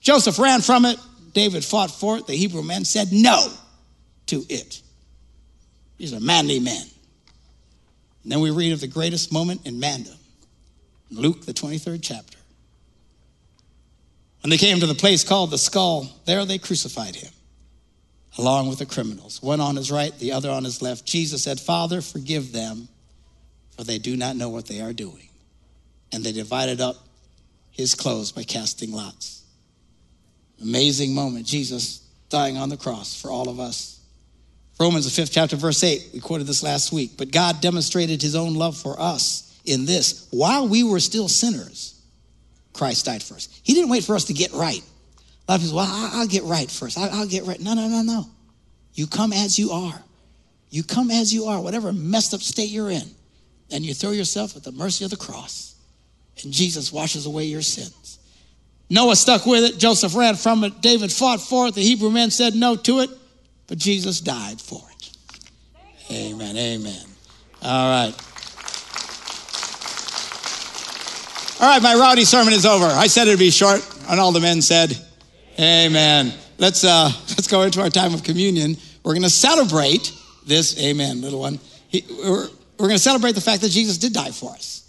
Joseph 0.00 0.38
ran 0.38 0.60
from 0.60 0.84
it. 0.84 0.98
David 1.32 1.64
fought 1.64 1.90
for 1.90 2.16
it. 2.18 2.26
The 2.26 2.34
Hebrew 2.34 2.62
men 2.62 2.84
said 2.84 3.12
no 3.12 3.52
to 4.26 4.42
it. 4.48 4.80
These 5.98 6.14
are 6.14 6.20
manly 6.20 6.60
men. 6.60 6.86
And 8.22 8.32
then 8.32 8.40
we 8.40 8.50
read 8.50 8.72
of 8.72 8.80
the 8.80 8.86
greatest 8.86 9.32
moment 9.32 9.66
in 9.66 9.78
mandom 9.78 10.16
Luke, 11.10 11.44
the 11.44 11.52
23rd 11.52 12.00
chapter. 12.02 12.35
When 14.46 14.50
they 14.52 14.58
came 14.58 14.78
to 14.78 14.86
the 14.86 14.94
place 14.94 15.24
called 15.24 15.50
the 15.50 15.58
skull, 15.58 16.08
there 16.24 16.44
they 16.44 16.58
crucified 16.58 17.16
him, 17.16 17.32
along 18.38 18.68
with 18.68 18.78
the 18.78 18.86
criminals, 18.86 19.42
one 19.42 19.60
on 19.60 19.74
his 19.74 19.90
right, 19.90 20.16
the 20.20 20.30
other 20.30 20.50
on 20.50 20.62
his 20.62 20.80
left. 20.80 21.04
Jesus 21.04 21.42
said, 21.42 21.58
Father, 21.58 22.00
forgive 22.00 22.52
them, 22.52 22.86
for 23.76 23.82
they 23.82 23.98
do 23.98 24.16
not 24.16 24.36
know 24.36 24.48
what 24.48 24.66
they 24.66 24.80
are 24.80 24.92
doing. 24.92 25.30
And 26.12 26.22
they 26.22 26.30
divided 26.30 26.80
up 26.80 26.94
his 27.72 27.96
clothes 27.96 28.30
by 28.30 28.44
casting 28.44 28.92
lots. 28.92 29.42
Amazing 30.62 31.12
moment. 31.12 31.44
Jesus 31.44 32.06
dying 32.28 32.56
on 32.56 32.68
the 32.68 32.76
cross 32.76 33.20
for 33.20 33.32
all 33.32 33.48
of 33.48 33.58
us. 33.58 33.98
Romans, 34.78 35.06
the 35.06 35.10
fifth 35.10 35.32
chapter, 35.32 35.56
verse 35.56 35.82
8, 35.82 36.10
we 36.14 36.20
quoted 36.20 36.46
this 36.46 36.62
last 36.62 36.92
week. 36.92 37.16
But 37.18 37.32
God 37.32 37.60
demonstrated 37.60 38.22
his 38.22 38.36
own 38.36 38.54
love 38.54 38.76
for 38.76 38.94
us 39.00 39.60
in 39.64 39.86
this 39.86 40.28
while 40.30 40.68
we 40.68 40.84
were 40.84 41.00
still 41.00 41.26
sinners, 41.26 41.95
Christ 42.76 43.06
died 43.06 43.22
for 43.22 43.34
us. 43.34 43.48
He 43.62 43.74
didn't 43.74 43.90
wait 43.90 44.04
for 44.04 44.14
us 44.14 44.24
to 44.24 44.32
get 44.32 44.52
right. 44.52 44.82
A 45.48 45.52
lot 45.52 45.56
of 45.56 45.62
people, 45.62 45.76
well, 45.76 46.10
I'll 46.14 46.26
get 46.26 46.42
right 46.44 46.70
first. 46.70 46.98
I'll 46.98 47.26
get 47.26 47.44
right. 47.44 47.60
No, 47.60 47.74
no, 47.74 47.88
no, 47.88 48.02
no. 48.02 48.26
You 48.94 49.06
come 49.06 49.32
as 49.32 49.58
you 49.58 49.70
are. 49.70 50.02
You 50.70 50.82
come 50.82 51.10
as 51.10 51.32
you 51.32 51.44
are, 51.44 51.60
whatever 51.60 51.92
messed 51.92 52.34
up 52.34 52.40
state 52.40 52.70
you're 52.70 52.90
in, 52.90 53.08
and 53.70 53.84
you 53.84 53.94
throw 53.94 54.10
yourself 54.10 54.56
at 54.56 54.64
the 54.64 54.72
mercy 54.72 55.04
of 55.04 55.10
the 55.10 55.16
cross, 55.16 55.76
and 56.42 56.52
Jesus 56.52 56.92
washes 56.92 57.26
away 57.26 57.44
your 57.44 57.62
sins. 57.62 58.18
Noah 58.90 59.16
stuck 59.16 59.46
with 59.46 59.64
it. 59.64 59.78
Joseph 59.78 60.14
ran 60.14 60.34
from 60.36 60.64
it. 60.64 60.80
David 60.80 61.12
fought 61.12 61.40
for 61.40 61.68
it. 61.68 61.74
The 61.74 61.82
Hebrew 61.82 62.10
men 62.10 62.30
said 62.30 62.54
no 62.54 62.76
to 62.76 63.00
it, 63.00 63.10
but 63.66 63.78
Jesus 63.78 64.20
died 64.20 64.60
for 64.60 64.82
it. 64.92 65.10
Amen. 66.10 66.56
Amen. 66.56 67.04
All 67.62 67.90
right. 67.90 68.14
All 71.58 71.66
right, 71.66 71.82
my 71.82 71.94
rowdy 71.94 72.24
sermon 72.24 72.52
is 72.52 72.66
over. 72.66 72.84
I 72.84 73.06
said 73.06 73.28
it'd 73.28 73.38
be 73.38 73.50
short, 73.50 73.80
and 74.10 74.20
all 74.20 74.30
the 74.30 74.40
men 74.40 74.60
said, 74.60 74.94
Amen. 75.58 76.34
Let's 76.58 76.84
uh, 76.84 77.10
let's 77.30 77.46
go 77.46 77.62
into 77.62 77.80
our 77.80 77.88
time 77.88 78.12
of 78.12 78.22
communion. 78.22 78.76
We're 79.02 79.14
going 79.14 79.22
to 79.22 79.30
celebrate 79.30 80.12
this. 80.46 80.78
Amen, 80.78 81.22
little 81.22 81.40
one. 81.40 81.58
He, 81.88 82.04
we're, 82.10 82.48
we're 82.78 82.88
going 82.88 82.90
to 82.90 82.98
celebrate 82.98 83.36
the 83.36 83.40
fact 83.40 83.62
that 83.62 83.70
Jesus 83.70 83.96
did 83.96 84.12
die 84.12 84.32
for 84.32 84.50
us. 84.50 84.82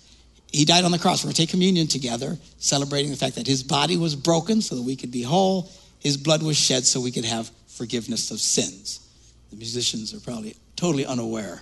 He 0.51 0.65
died 0.65 0.83
on 0.83 0.91
the 0.91 0.99
cross. 0.99 1.23
We're 1.23 1.27
going 1.27 1.35
to 1.35 1.41
take 1.43 1.51
communion 1.51 1.87
together, 1.87 2.37
celebrating 2.57 3.11
the 3.11 3.17
fact 3.17 3.35
that 3.35 3.47
his 3.47 3.63
body 3.63 3.95
was 3.95 4.13
broken 4.13 4.61
so 4.61 4.75
that 4.75 4.81
we 4.81 4.97
could 4.97 5.11
be 5.11 5.21
whole. 5.21 5.71
His 5.99 6.17
blood 6.17 6.43
was 6.43 6.57
shed 6.57 6.85
so 6.85 6.99
we 6.99 7.11
could 7.11 7.25
have 7.25 7.49
forgiveness 7.67 8.29
of 8.29 8.41
sins. 8.41 9.07
The 9.51 9.55
musicians 9.55 10.13
are 10.13 10.19
probably 10.19 10.57
totally 10.75 11.05
unaware 11.05 11.61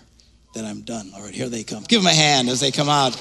that 0.56 0.66
I'm 0.66 0.82
done. 0.82 1.12
All 1.16 1.22
right, 1.22 1.34
here 1.34 1.48
they 1.50 1.64
come. 1.64 1.84
Give 1.84 2.02
them 2.02 2.12
a 2.12 2.16
hand 2.16 2.50
as 2.50 2.60
they 2.60 2.72
come 2.72 2.90
out. 2.90 3.16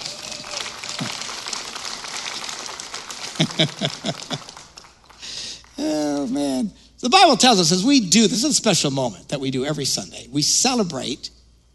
Oh, 5.79 6.27
man. 6.31 6.71
The 7.01 7.11
Bible 7.11 7.37
tells 7.37 7.61
us 7.61 7.73
as 7.73 7.85
we 7.85 8.01
do, 8.01 8.23
this 8.23 8.45
is 8.45 8.45
a 8.45 8.55
special 8.55 8.91
moment 8.91 9.29
that 9.29 9.41
we 9.41 9.51
do 9.51 9.65
every 9.65 9.85
Sunday. 9.85 10.27
We 10.31 10.43
celebrate 10.43 11.31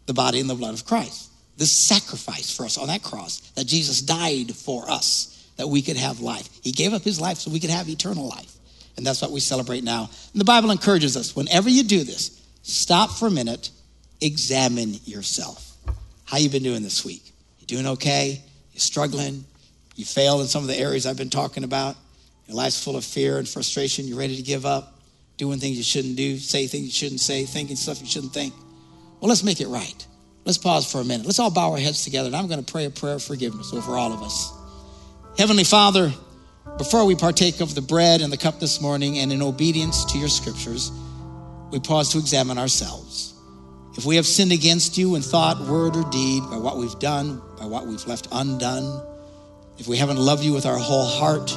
the 0.06 0.14
body 0.14 0.40
and 0.40 0.50
the 0.50 0.54
blood 0.54 0.74
of 0.74 0.84
Christ 0.84 1.30
this 1.60 1.70
sacrifice 1.70 2.56
for 2.56 2.64
us 2.64 2.78
on 2.78 2.88
that 2.88 3.02
cross, 3.02 3.40
that 3.54 3.66
Jesus 3.66 4.00
died 4.00 4.56
for 4.56 4.90
us, 4.90 5.46
that 5.58 5.68
we 5.68 5.82
could 5.82 5.98
have 5.98 6.20
life. 6.20 6.48
He 6.62 6.72
gave 6.72 6.94
up 6.94 7.02
his 7.02 7.20
life 7.20 7.36
so 7.36 7.50
we 7.50 7.60
could 7.60 7.68
have 7.68 7.86
eternal 7.86 8.26
life. 8.26 8.50
And 8.96 9.06
that's 9.06 9.20
what 9.20 9.30
we 9.30 9.40
celebrate 9.40 9.84
now. 9.84 10.08
And 10.32 10.40
the 10.40 10.46
Bible 10.46 10.70
encourages 10.70 11.18
us 11.18 11.36
whenever 11.36 11.68
you 11.68 11.84
do 11.84 12.02
this, 12.02 12.42
stop 12.62 13.10
for 13.10 13.26
a 13.26 13.30
minute, 13.30 13.70
examine 14.22 14.94
yourself. 15.04 15.76
How 16.24 16.38
you 16.38 16.48
been 16.48 16.62
doing 16.62 16.82
this 16.82 17.04
week? 17.04 17.30
You 17.58 17.66
doing 17.66 17.86
okay? 17.88 18.42
You 18.72 18.80
struggling? 18.80 19.44
You 20.00 20.06
failed 20.06 20.40
in 20.40 20.46
some 20.46 20.62
of 20.62 20.68
the 20.68 20.78
areas 20.78 21.04
I've 21.04 21.18
been 21.18 21.28
talking 21.28 21.62
about? 21.62 21.94
Your 22.46 22.56
life's 22.56 22.82
full 22.82 22.96
of 22.96 23.04
fear 23.04 23.36
and 23.36 23.46
frustration. 23.46 24.06
You're 24.06 24.16
ready 24.16 24.34
to 24.34 24.42
give 24.42 24.64
up, 24.64 24.94
doing 25.36 25.58
things 25.58 25.76
you 25.76 25.82
shouldn't 25.82 26.16
do, 26.16 26.38
say 26.38 26.66
things 26.66 26.86
you 26.86 26.90
shouldn't 26.90 27.20
say, 27.20 27.44
thinking 27.44 27.76
stuff 27.76 28.00
you 28.00 28.06
shouldn't 28.06 28.32
think. 28.32 28.54
Well, 29.20 29.28
let's 29.28 29.44
make 29.44 29.60
it 29.60 29.68
right. 29.68 30.06
Let's 30.46 30.56
pause 30.56 30.90
for 30.90 31.02
a 31.02 31.04
minute. 31.04 31.26
Let's 31.26 31.38
all 31.38 31.50
bow 31.50 31.72
our 31.72 31.76
heads 31.76 32.02
together, 32.02 32.28
and 32.28 32.34
I'm 32.34 32.46
going 32.46 32.64
to 32.64 32.72
pray 32.72 32.86
a 32.86 32.90
prayer 32.90 33.16
of 33.16 33.22
forgiveness 33.22 33.74
over 33.74 33.94
all 33.94 34.10
of 34.14 34.22
us. 34.22 34.50
Heavenly 35.36 35.64
Father, 35.64 36.10
before 36.78 37.04
we 37.04 37.14
partake 37.14 37.60
of 37.60 37.74
the 37.74 37.82
bread 37.82 38.22
and 38.22 38.32
the 38.32 38.38
cup 38.38 38.58
this 38.58 38.80
morning, 38.80 39.18
and 39.18 39.30
in 39.30 39.42
obedience 39.42 40.06
to 40.06 40.18
your 40.18 40.30
scriptures, 40.30 40.90
we 41.72 41.78
pause 41.78 42.08
to 42.12 42.18
examine 42.18 42.56
ourselves. 42.56 43.34
If 43.98 44.06
we 44.06 44.16
have 44.16 44.26
sinned 44.26 44.52
against 44.52 44.96
you 44.96 45.14
in 45.14 45.20
thought, 45.20 45.60
word, 45.60 45.94
or 45.94 46.08
deed, 46.08 46.42
by 46.50 46.56
what 46.56 46.78
we've 46.78 46.98
done, 47.00 47.42
by 47.58 47.66
what 47.66 47.86
we've 47.86 48.06
left 48.06 48.28
undone, 48.32 49.08
if 49.80 49.88
we 49.88 49.96
haven't 49.96 50.18
loved 50.18 50.44
you 50.44 50.52
with 50.52 50.66
our 50.66 50.76
whole 50.76 51.06
heart, 51.06 51.56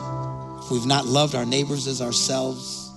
if 0.63 0.71
we've 0.71 0.85
not 0.85 1.05
loved 1.05 1.35
our 1.35 1.45
neighbors 1.45 1.87
as 1.87 2.01
ourselves, 2.01 2.89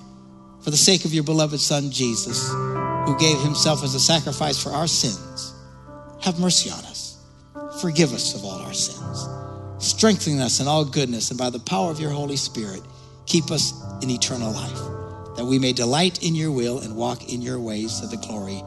for 0.62 0.70
the 0.70 0.76
sake 0.76 1.04
of 1.04 1.12
your 1.12 1.24
beloved 1.24 1.58
Son, 1.58 1.90
Jesus, 1.90 2.48
who 2.48 3.18
gave 3.18 3.36
himself 3.40 3.82
as 3.82 3.96
a 3.96 4.00
sacrifice 4.00 4.62
for 4.62 4.70
our 4.70 4.86
sins, 4.86 5.52
have 6.22 6.38
mercy 6.38 6.70
on 6.70 6.78
us. 6.84 7.18
Forgive 7.80 8.12
us 8.12 8.36
of 8.36 8.44
all 8.44 8.60
our 8.60 8.72
sins. 8.72 9.26
Strengthen 9.84 10.40
us 10.40 10.60
in 10.60 10.68
all 10.68 10.84
goodness, 10.84 11.30
and 11.30 11.38
by 11.38 11.50
the 11.50 11.58
power 11.58 11.90
of 11.90 11.98
your 11.98 12.10
Holy 12.10 12.36
Spirit, 12.36 12.82
keep 13.26 13.50
us 13.50 13.74
in 14.02 14.10
eternal 14.10 14.52
life, 14.52 15.36
that 15.36 15.44
we 15.44 15.58
may 15.58 15.72
delight 15.72 16.22
in 16.22 16.36
your 16.36 16.52
will 16.52 16.78
and 16.78 16.94
walk 16.94 17.32
in 17.32 17.42
your 17.42 17.58
ways 17.58 17.98
to 17.98 18.06
the 18.06 18.16
glory 18.16 18.62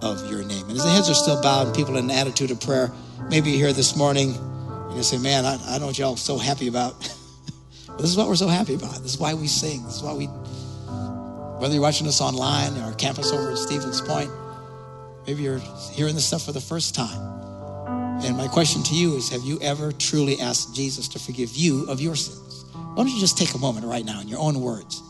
of 0.00 0.30
your 0.30 0.42
name. 0.42 0.70
And 0.70 0.78
as 0.78 0.84
the 0.84 0.90
heads 0.90 1.10
are 1.10 1.14
still 1.14 1.42
bowed 1.42 1.76
people 1.76 1.98
in 1.98 2.06
an 2.06 2.10
attitude 2.10 2.50
of 2.50 2.60
prayer, 2.62 2.90
maybe 3.28 3.52
here 3.52 3.74
this 3.74 3.94
morning 3.94 4.34
you 4.96 5.02
say, 5.02 5.18
Man, 5.18 5.44
I, 5.44 5.58
I 5.66 5.78
know 5.78 5.86
what 5.86 5.98
y'all 5.98 6.16
so 6.16 6.38
happy 6.38 6.68
about. 6.68 6.98
but 7.86 7.98
this 7.98 8.10
is 8.10 8.16
what 8.16 8.28
we're 8.28 8.36
so 8.36 8.48
happy 8.48 8.74
about. 8.74 9.02
This 9.02 9.14
is 9.14 9.18
why 9.18 9.34
we 9.34 9.46
sing. 9.46 9.84
This 9.84 9.96
is 9.96 10.02
why 10.02 10.14
we, 10.14 10.26
whether 10.26 11.74
you're 11.74 11.82
watching 11.82 12.06
us 12.06 12.20
online 12.20 12.76
or 12.78 12.92
campus 12.94 13.32
over 13.32 13.52
at 13.52 13.58
Stevens 13.58 14.00
Point, 14.00 14.30
Maybe 15.26 15.42
you're 15.42 15.60
hearing 15.92 16.14
this 16.14 16.26
stuff 16.26 16.44
for 16.44 16.52
the 16.52 16.60
first 16.60 16.94
time. 16.94 18.20
And 18.24 18.36
my 18.36 18.48
question 18.48 18.82
to 18.84 18.94
you 18.94 19.16
is 19.16 19.28
Have 19.30 19.42
you 19.42 19.58
ever 19.60 19.92
truly 19.92 20.40
asked 20.40 20.74
Jesus 20.74 21.08
to 21.08 21.18
forgive 21.18 21.54
you 21.54 21.88
of 21.88 22.00
your 22.00 22.16
sins? 22.16 22.64
Why 22.72 22.96
don't 22.96 23.08
you 23.08 23.20
just 23.20 23.38
take 23.38 23.54
a 23.54 23.58
moment 23.58 23.86
right 23.86 24.04
now 24.04 24.20
in 24.20 24.28
your 24.28 24.40
own 24.40 24.60
words? 24.60 25.02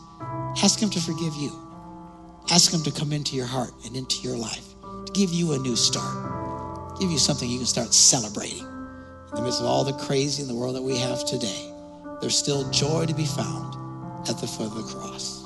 Ask 0.63 0.79
Him 0.79 0.89
to 0.91 0.99
forgive 0.99 1.35
you. 1.35 1.51
Ask 2.51 2.73
Him 2.73 2.83
to 2.83 2.91
come 2.91 3.11
into 3.11 3.35
your 3.35 3.45
heart 3.45 3.71
and 3.85 3.95
into 3.95 4.21
your 4.21 4.37
life, 4.37 4.65
to 5.05 5.11
give 5.13 5.31
you 5.31 5.53
a 5.53 5.57
new 5.57 5.75
start, 5.75 6.99
give 6.99 7.09
you 7.09 7.17
something 7.17 7.49
you 7.49 7.57
can 7.57 7.67
start 7.67 7.93
celebrating. 7.93 8.72
In 9.33 9.37
the 9.37 9.45
midst 9.45 9.61
of 9.61 9.65
all 9.65 9.83
the 9.83 9.93
crazy 9.93 10.43
in 10.43 10.47
the 10.47 10.53
world 10.53 10.75
that 10.75 10.83
we 10.83 10.95
have 10.99 11.25
today, 11.25 11.73
there's 12.21 12.37
still 12.37 12.69
joy 12.69 13.07
to 13.07 13.15
be 13.15 13.25
found 13.25 13.73
at 14.29 14.37
the 14.37 14.45
foot 14.45 14.67
of 14.67 14.75
the 14.75 14.83
cross. 14.83 15.42